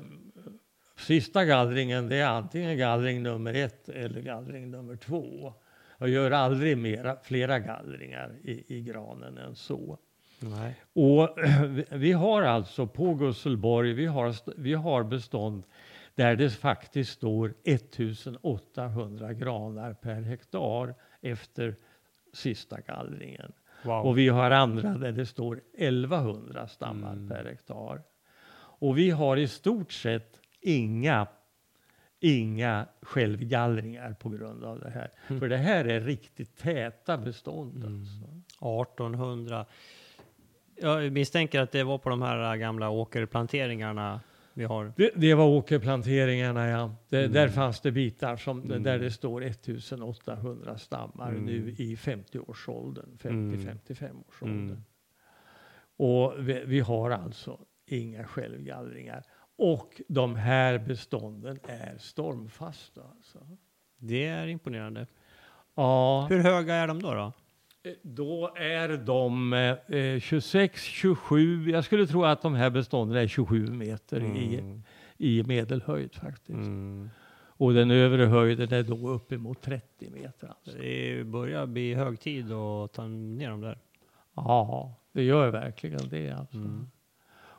sista 0.97 1.45
gallringen 1.45 2.09
det 2.09 2.17
är 2.17 2.27
antingen 2.27 2.79
gallring 2.79 3.23
nummer 3.23 3.55
ett 3.55 3.89
eller 3.89 4.21
gallring 4.21 4.71
nummer 4.71 4.97
två. 4.97 5.55
Jag 5.99 6.09
gör 6.09 6.31
aldrig 6.31 6.79
mera, 6.79 7.17
flera 7.23 7.59
gallringar 7.59 8.37
i, 8.43 8.77
i 8.77 8.83
granen 8.83 9.39
än 9.39 9.55
så. 9.55 9.99
Nej. 10.41 10.75
Och 10.93 11.37
vi- 11.91 12.13
har 12.13 12.43
alltså 12.43 12.87
på 12.87 13.15
Gusselborg, 13.15 13.93
vi 13.93 14.07
har, 14.07 14.35
vi 14.61 14.75
har 14.75 15.05
bestånd 15.05 15.63
där 16.15 16.37
det 16.37 16.51
faktiskt 16.51 17.13
står 17.13 17.55
1800 17.65 19.33
granar 19.33 19.95
per 19.95 20.21
hektar 20.23 20.95
efter 21.21 21.77
sista 22.33 22.81
gallringen. 22.81 23.53
Wow. 23.83 24.07
Och 24.07 24.19
vi 24.19 24.29
har 24.29 24.51
andra 24.51 24.99
där 24.99 25.13
det 25.13 25.27
står 25.27 25.61
1100 25.79 26.69
stammar 26.69 27.13
Mm. 27.13 27.29
per 27.29 27.45
hektar. 27.45 28.03
Och 28.81 28.99
vi 28.99 29.11
har 29.11 29.37
i 29.37 29.49
stort 29.49 29.93
sett 29.93 30.41
inga, 30.61 31.27
inga 32.21 32.87
självgallringar 33.03 34.13
på 34.21 34.29
grund 34.29 34.65
av 34.65 34.81
det 34.81 34.91
här. 34.91 35.11
Mm. 35.29 35.41
För 35.41 35.49
det 35.49 35.57
här 35.57 35.85
är 35.85 36.01
riktigt 36.01 36.59
täta 36.59 37.19
bestånd. 37.19 37.85
Mm. 37.85 38.01
Alltså. 38.01 38.25
1800. 38.85 39.67
Jag 40.81 41.13
misstänker 41.13 41.61
att 41.61 41.73
det 41.73 41.85
var 41.85 41.99
på 41.99 42.09
de 42.09 42.23
här 42.23 42.57
gamla 42.57 42.91
åkerplanteringarna 42.91 44.21
vi 44.59 44.65
har. 44.65 44.93
Det, 44.97 45.11
det 45.17 45.35
var 45.35 45.47
åkerplanteringarna, 45.47 46.69
ja. 46.69 46.95
Det, 47.09 47.19
Mm. 47.19 47.33
Där 47.33 47.49
fanns 47.49 47.81
det 47.81 47.93
bitar 47.93 48.37
som, 48.37 48.63
Mm. 48.63 48.83
där 48.83 48.99
det 48.99 49.11
står 49.11 49.43
1800 49.45 50.79
stammar 50.79 51.29
Mm. 51.31 51.45
nu 51.45 51.75
i 51.79 51.97
50-årsåldern, 51.97 53.19
Mm. 53.25 53.53
50-55-årsåldern. 53.53 54.61
Mm. 54.69 54.83
Och 55.97 56.35
vi, 56.39 56.63
vi 56.67 56.81
har 56.81 57.11
alltså 57.11 57.59
inga 57.87 58.25
självgallringar. 58.25 59.23
Och 59.57 60.01
de 60.09 60.35
här 60.37 60.79
bestånden 60.79 61.59
är 61.69 61.95
stormfasta. 61.99 63.03
Alltså. 63.17 63.39
Det 63.99 64.27
är 64.27 64.47
imponerande. 64.47 65.07
Ja, 65.75 66.27
Hur 66.31 66.39
höga 66.43 66.75
är 66.75 66.89
de 66.89 67.03
då? 67.03 67.15
då? 67.15 67.33
Eh, 67.89 67.95
Då 68.03 68.53
är 68.57 68.89
de 68.97 69.53
eh, 69.53 69.77
26, 70.21 70.83
27, 70.83 71.71
jag 71.71 71.85
skulle 71.85 72.07
tro 72.07 72.25
att 72.25 72.43
de 72.43 72.55
här 72.55 72.71
bestånden 72.71 73.17
är 73.19 73.27
27 73.27 73.67
meter 73.67 74.21
i, 74.37 74.59
Mm. 74.59 74.83
i 75.19 75.43
medelhöjd 75.43 76.15
faktiskt. 76.15 76.49
Mm. 76.59 77.11
Och 77.61 77.75
den 77.75 77.91
övre 77.91 78.25
höjden 78.25 78.73
är 78.73 78.83
då 78.83 79.09
uppemot 79.09 79.63
30 79.63 80.11
meter. 80.11 80.49
Alltså. 80.49 80.79
Det 80.79 81.25
börjar 81.27 81.67
bli 81.67 81.95
hög 81.95 82.21
tid 82.21 82.53
att 82.53 82.93
ta 82.93 83.07
ner 83.09 83.51
dem 83.51 83.61
där. 83.61 83.79
Ja, 84.35 84.95
det 85.13 85.23
gör 85.23 85.51
verkligen 85.51 86.09
det. 86.11 86.31
Alltså. 86.31 86.57
Mm. 86.57 86.87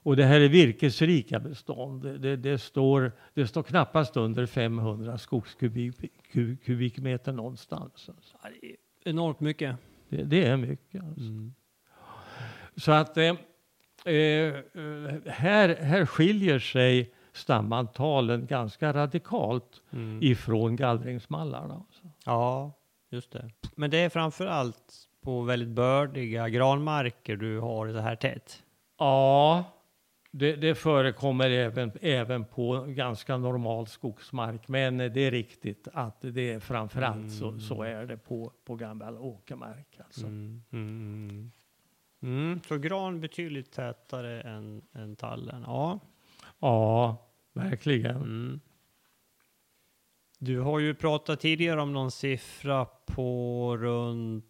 Och 0.02 0.16
det 0.16 0.26
här 0.26 0.40
är 0.40 0.50
virkesrika 0.50 1.40
bestånd. 1.40 2.02
Det, 2.04 2.18
det, 2.18 2.36
det, 2.36 2.58
står, 2.58 3.12
det 3.34 3.48
står 3.48 3.64
knappast 3.64 4.18
under 4.18 4.46
500 4.46 5.18
skogskubikmeter 5.18 7.32
någonstans. 7.34 8.10
Alltså. 8.10 8.38
Ja, 8.44 8.50
det 8.62 8.68
är 8.68 8.76
enormt 9.10 9.40
mycket. 9.40 9.76
Det, 10.10 10.24
det 10.24 10.46
är 10.46 10.58
mycket. 10.58 11.04
Alltså. 11.04 11.22
Mm. 11.22 11.54
Så 12.76 12.92
att 12.92 13.18
eh, 13.18 13.26
eh, 14.06 14.54
här, 15.26 15.76
här 15.82 16.06
skiljer 16.06 16.60
sig 16.60 17.14
stamantalen 17.34 18.46
ganska 18.48 18.94
radikalt 18.94 19.82
Mm. 19.94 20.20
ifrån 20.24 20.76
gallringsmallarna. 20.76 21.74
Alltså. 21.74 22.04
Ja, 22.26 22.72
just 23.10 23.32
det. 23.32 23.50
Men 23.76 23.90
det 23.90 23.98
är 23.98 24.10
framför 24.10 24.46
allt 24.46 24.94
på 25.24 25.42
väldigt 25.42 25.70
bördiga 25.70 26.50
granmarker 26.50 27.36
du 27.36 27.60
har 27.60 27.88
det 27.88 27.94
så 27.94 28.00
här 28.00 28.16
tätt. 28.16 28.64
Ja, 29.00 29.64
det, 30.32 30.56
det 30.56 30.76
förekommer 30.76 31.50
även, 31.50 31.92
även 32.02 32.46
på 32.46 32.86
ganska 32.88 33.38
normal 33.38 33.88
skogsmark. 33.88 34.68
Men 34.68 34.98
det 34.98 35.20
är 35.20 35.32
riktigt 35.32 35.88
att 35.94 36.22
det 36.22 36.52
är 36.52 36.60
framförallt 36.60 37.32
så, 37.32 37.60
så 37.60 37.84
är 37.84 38.06
det 38.06 38.18
på, 38.18 38.54
på 38.66 38.76
gammal 38.76 39.18
åkermark. 39.18 40.00
Alltså. 40.06 40.26
Mm. 40.26 40.64
Mm. 40.72 41.52
Mm. 42.22 42.60
Så 42.68 42.78
gran 42.78 43.22
betydligt 43.22 43.72
tätare 43.72 44.42
än, 44.42 44.82
än 44.94 45.16
tallen. 45.16 45.64
Ja. 45.66 46.00
Ja, 46.60 47.18
verkligen. 47.54 48.16
Mm. 48.16 48.60
Du 50.40 50.60
har 50.60 50.80
ju 50.80 50.96
pratat 50.96 51.40
tidigare 51.40 51.82
om 51.82 51.94
någon 51.94 52.12
siffra 52.12 52.86
på 52.86 53.78
runt 53.78 54.46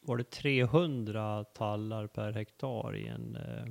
var 0.00 0.16
det 0.16 0.30
300 0.30 1.44
tallar 1.44 2.06
per 2.06 2.32
hektar 2.32 2.96
i 2.96 3.08
en, 3.08 3.36
eh, 3.36 3.64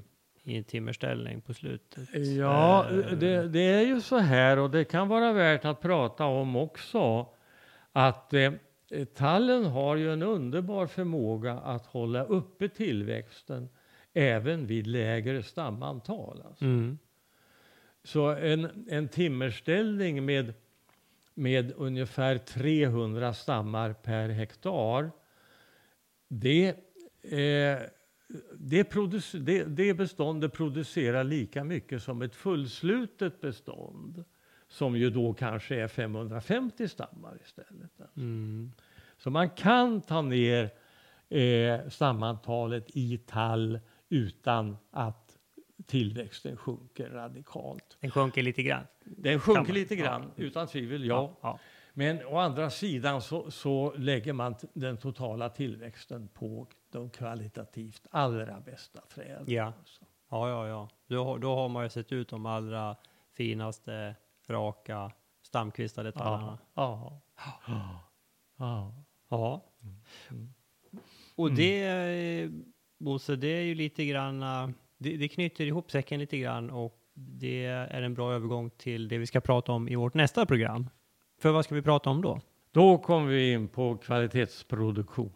i 0.44 0.58
en 0.58 0.64
timmerställning 0.64 1.42
på 1.42 1.54
slutet? 1.54 2.10
Ja, 2.38 2.90
Eh, 2.90 3.18
det, 3.18 3.48
det 3.48 3.60
är 3.60 3.82
ju 3.82 4.02
så 4.02 4.18
här 4.18 4.60
och 4.60 4.72
det 4.72 4.84
kan 4.84 5.08
vara 5.08 5.34
värt 5.34 5.66
att 5.66 5.82
prata 5.82 6.26
om 6.26 6.56
också 6.56 7.28
att 7.92 8.34
eh, 8.34 8.52
tallen 9.16 9.66
har 9.66 9.96
ju 9.96 10.14
en 10.14 10.24
underbar 10.24 10.88
förmåga 10.88 11.54
att 11.54 11.86
hålla 11.86 12.24
uppe 12.24 12.70
tillväxten 12.70 13.70
även 14.14 14.68
vid 14.68 14.88
lägre 14.88 15.44
stamantal. 15.44 16.42
Alltså. 16.46 16.66
Mm. 16.66 16.98
Så 18.04 18.30
en, 18.30 18.88
en 18.90 19.08
timmerställning 19.08 20.26
med, 20.26 20.54
med 21.34 21.74
ungefär 21.78 22.38
300 22.38 23.34
stammar 23.34 23.94
per 23.94 24.30
hektar, 24.30 25.12
det, 26.28 26.68
eh, 27.24 27.78
det, 28.58 28.94
det, 29.34 29.64
det 29.64 29.94
beståndet 29.94 30.54
producerar 30.54 31.24
lika 31.24 31.64
mycket 31.64 32.04
som 32.04 32.22
ett 32.22 32.36
fullslutet 32.36 33.42
bestånd, 33.42 34.24
som 34.68 34.96
ju 34.96 35.10
då 35.10 35.34
kanske 35.34 35.76
är 35.76 35.88
550 35.88 36.88
stammar 36.88 37.38
istället. 37.46 37.92
Mm. 38.18 38.72
Så 39.18 39.30
man 39.30 39.50
kan 39.50 40.02
ta 40.02 40.22
ner 40.22 40.70
eh, 41.30 41.90
stamantalet 41.90 42.88
i 42.94 43.18
tall 43.18 43.80
utan 44.10 44.78
att 44.92 45.38
tillväxten 45.86 46.58
sjunker 46.58 47.10
radikalt. 47.10 47.98
Den 48.00 48.12
sjunker 48.12 48.44
lite 48.44 48.64
grann. 48.64 48.84
Den 49.04 49.40
sjunker 49.40 49.74
lite 49.74 49.96
grann, 49.96 50.32
utan 50.36 50.68
tvivel, 50.68 51.06
ja. 51.06 51.38
ja. 51.42 51.60
Men 51.94 52.26
å 52.26 52.38
andra 52.38 52.70
sidan 52.70 53.22
så, 53.22 53.52
så 53.52 53.94
lägger 53.98 54.34
man 54.34 54.56
den 54.74 54.98
totala 54.98 55.50
tillväxten 55.50 56.28
på 56.28 56.68
de 56.92 57.10
kvalitativt 57.10 58.08
allra 58.12 58.60
bästa 58.60 59.02
träden. 59.02 59.44
Ja. 59.48 59.64
Alltså. 59.80 60.06
Ja, 60.30 60.50
ja, 60.50 60.68
ja. 60.68 60.90
Då, 61.08 61.24
har- 61.24 61.40
då 61.40 61.56
har 61.56 61.70
man 61.70 61.84
ju 61.84 61.90
sett 61.90 62.12
ut 62.12 62.30
de 62.30 62.46
allra 62.46 62.96
finaste, 63.34 64.16
raka, 64.48 65.12
stamkvistade 65.42 66.12
tallarna. 66.12 66.58
Ja. 66.74 67.22
Ja. 67.68 68.00
Ja. 68.58 68.94
Ja. 69.30 69.62
Mm. 70.32 70.54
Och 71.36 71.52
det, 71.52 71.84
eh, 71.88 72.50
Bosse, 72.98 73.36
det 73.36 73.48
är 73.48 73.62
ju 73.62 73.76
lite 73.76 74.06
grann, 74.06 74.44
eh, 74.44 74.70
det, 74.98 75.18
det 75.18 75.28
knyter 75.28 75.66
ihop 75.66 75.92
säcken 75.92 76.20
lite 76.20 76.38
grann 76.38 76.70
och 76.70 76.98
det 77.14 77.66
är 77.66 78.02
en 78.02 78.14
bra 78.14 78.34
övergång 78.34 78.70
till 78.70 79.08
det 79.08 79.18
vi 79.18 79.26
ska 79.26 79.42
prata 79.42 79.72
om 79.72 79.88
i 79.90 79.96
vårt 79.96 80.14
nästa 80.14 80.46
program. 80.46 80.90
För 81.40 81.52
vad 81.52 81.66
ska 81.66 81.76
vi 81.76 81.82
prata 81.82 82.10
om 82.10 82.22
då? 82.22 82.40
Då 82.72 82.98
kommer 82.98 83.28
vi 83.28 83.54
in 83.54 83.68
på 83.68 83.98
kvalitetsproduktion. 83.98 85.34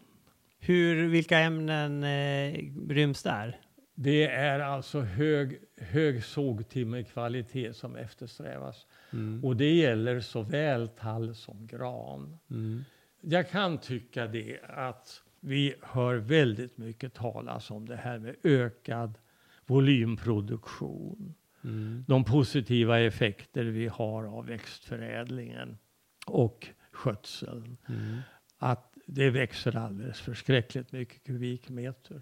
Hur, 0.66 1.08
vilka 1.08 1.40
ämnen 1.40 2.04
eh, 2.04 2.60
ryms 2.90 3.24
där? 3.24 3.60
Det 3.96 4.28
är 4.28 4.60
alltså 4.60 5.02
hög, 5.02 5.60
hög 5.78 6.24
sågtimmerkvalitet 6.24 7.76
som 7.76 7.96
eftersträvas. 7.96 8.88
Mm. 9.14 9.44
Och 9.44 9.56
det 9.56 9.74
gäller 9.74 10.20
såväl 10.20 10.88
tall 10.88 11.36
som 11.36 11.68
gran. 11.68 12.38
Mm. 12.50 12.84
Jag 13.22 13.50
kan 13.50 13.78
tycka 13.78 14.28
det 14.28 14.60
att 14.64 15.22
vi 15.40 15.76
hör 15.82 16.16
väldigt 16.16 16.78
mycket 16.78 17.14
talas 17.14 17.72
om 17.72 17.88
det 17.88 17.96
här 17.96 18.20
med 18.20 18.36
ökad 18.44 19.18
volymproduktion. 19.66 21.34
Mm. 21.64 22.06
De 22.08 22.24
positiva 22.24 23.00
effekter 23.00 23.64
vi 23.64 23.88
har 23.88 24.24
av 24.24 24.46
växtförädlingen 24.46 25.78
och 26.26 26.68
skötseln. 26.92 27.78
Mm. 27.88 28.18
Att 28.58 28.95
det 29.06 29.30
växer 29.30 29.78
alldeles 29.78 30.22
förskräckligt 30.22 30.92
mycket 30.92 31.24
kubikmeter. 31.24 32.22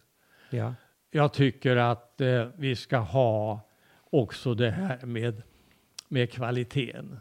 Ja. 0.50 0.74
Jag 1.12 1.34
tycker 1.34 1.76
att 1.76 2.22
eh, 2.22 2.48
vi 2.56 2.76
ska 2.76 2.98
ha 2.98 3.60
också 4.04 4.54
det 4.54 4.72
här 4.72 5.06
med, 5.06 5.42
med 6.08 6.32
kvaliteten 6.32 7.20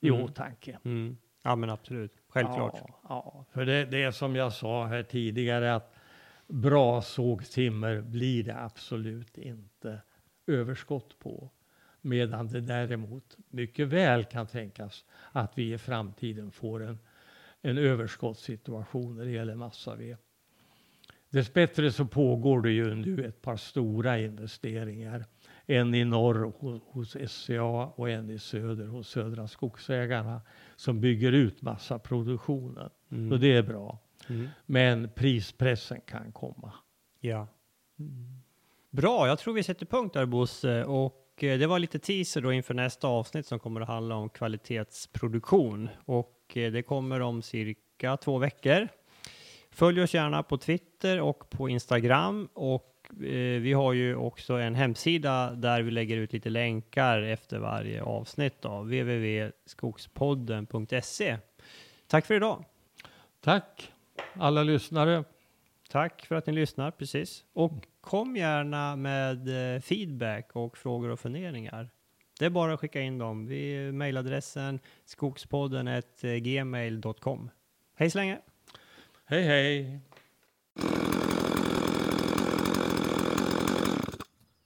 i 0.00 0.08
Mm. 0.08 0.20
åtanke. 0.22 0.78
Mm. 0.84 1.16
Ja, 1.42 1.56
men 1.56 1.70
absolut. 1.70 2.12
Självklart. 2.28 2.74
Ja, 2.78 2.92
ja. 3.08 3.44
för 3.52 3.66
det, 3.66 3.84
det 3.84 4.02
är 4.02 4.10
som 4.10 4.36
jag 4.36 4.52
sa 4.52 4.86
här 4.86 5.02
tidigare 5.02 5.74
att 5.74 5.94
bra 6.46 7.02
sågtimmer 7.02 8.00
blir 8.00 8.44
det 8.44 8.56
absolut 8.60 9.38
inte 9.38 10.00
överskott 10.46 11.18
på. 11.18 11.50
Medan 12.00 12.48
det 12.48 12.60
däremot 12.60 13.36
mycket 13.50 13.88
väl 13.88 14.24
kan 14.24 14.46
tänkas 14.46 15.04
att 15.32 15.58
vi 15.58 15.72
i 15.72 15.78
framtiden 15.78 16.50
får 16.50 16.82
en, 16.82 16.98
en 17.66 17.78
överskottssituation 17.78 19.16
när 19.16 19.24
det 19.24 19.30
gäller 19.30 19.54
massaved. 19.54 20.16
Dessbättre 21.30 21.92
så 21.92 22.04
pågår 22.04 22.60
det 22.60 22.70
ju 22.70 22.94
nu 22.94 23.24
ett 23.24 23.42
par 23.42 23.56
stora 23.56 24.18
investeringar. 24.18 25.24
En 25.66 25.94
i 25.94 26.04
norr 26.04 26.52
hos, 26.86 27.16
SCA 27.26 27.62
och 27.62 28.10
en 28.10 28.30
i 28.30 28.38
söder 28.38 28.86
hos 28.86 29.08
Södra 29.08 29.48
Skogsägarna 29.48 30.42
som 30.76 31.00
bygger 31.00 31.32
ut 31.32 31.62
massaproduktionen. 31.62 32.90
Mm. 33.10 33.30
Så 33.30 33.36
det 33.36 33.52
är 33.56 33.62
bra. 33.62 33.98
Mm. 34.28 34.48
Men 34.66 35.10
prispressen 35.14 36.00
kan 36.00 36.32
komma. 36.32 36.72
Ja. 37.20 37.46
Bra, 38.90 39.26
jag 39.26 39.38
tror 39.38 39.54
vi 39.54 39.62
sätter 39.62 39.86
punkt 39.86 40.14
där 40.14 40.26
Bosse. 40.26 40.84
Och 40.84 41.25
det 41.40 41.66
var 41.66 41.78
lite 41.78 41.98
teaser 41.98 42.40
då 42.40 42.52
inför 42.52 42.74
nästa 42.74 43.08
avsnitt 43.08 43.46
som 43.46 43.58
kommer 43.58 43.80
att 43.80 43.88
handla 43.88 44.14
om 44.14 44.28
kvalitetsproduktion. 44.28 45.88
Och 46.04 46.52
eh, 46.54 46.72
det 46.72 46.82
kommer 46.82 47.20
om 47.20 47.42
cirka 47.42 48.16
två 48.16 48.38
veckor. 48.38 48.88
Följ 49.70 50.02
oss 50.02 50.14
gärna 50.14 50.42
på 50.42 50.58
Twitter 50.58 51.20
och 51.20 51.50
på 51.50 51.68
Instagram. 51.68 52.48
Och 52.54 53.06
eh, 53.10 53.60
vi 53.60 53.72
har 53.72 53.92
ju 53.92 54.16
också 54.16 54.54
en 54.54 54.74
hemsida 54.74 55.50
där 55.50 55.82
vi 55.82 55.90
lägger 55.90 56.16
ut 56.16 56.32
lite 56.32 56.50
länkar 56.50 57.22
efter 57.22 57.58
varje 57.58 58.02
avsnitt. 58.02 58.54
Då, 58.60 58.82
www.skogspodden.se. 58.82 61.38
Tack 62.06 62.26
för 62.26 62.34
idag. 62.34 62.64
Tack 63.40 63.92
alla 64.32 64.62
lyssnare. 64.62 65.24
Tack 65.90 66.26
för 66.26 66.34
att 66.34 66.46
ni 66.46 66.52
lyssnar, 66.52 66.90
precis. 66.90 67.44
Och 67.52 67.72
kom 68.06 68.36
gärna 68.36 68.96
med 68.96 69.74
eh, 69.74 69.80
feedback 69.80 70.50
och 70.52 70.78
frågor 70.78 71.08
och 71.08 71.20
funderingar. 71.20 71.90
Det 72.38 72.44
är 72.44 72.50
bara 72.50 72.74
att 72.74 72.80
skicka 72.80 73.00
in 73.00 73.18
dem. 73.18 73.46
Vi 73.46 73.92
mejladressen 73.92 74.80
skogspodden 75.04 75.88
eh, 76.24 76.34
gmail.com. 76.34 77.50
Hej 77.96 78.10
så 78.10 78.18
länge! 78.18 78.38
Hej 79.24 79.42
hej! 79.42 80.00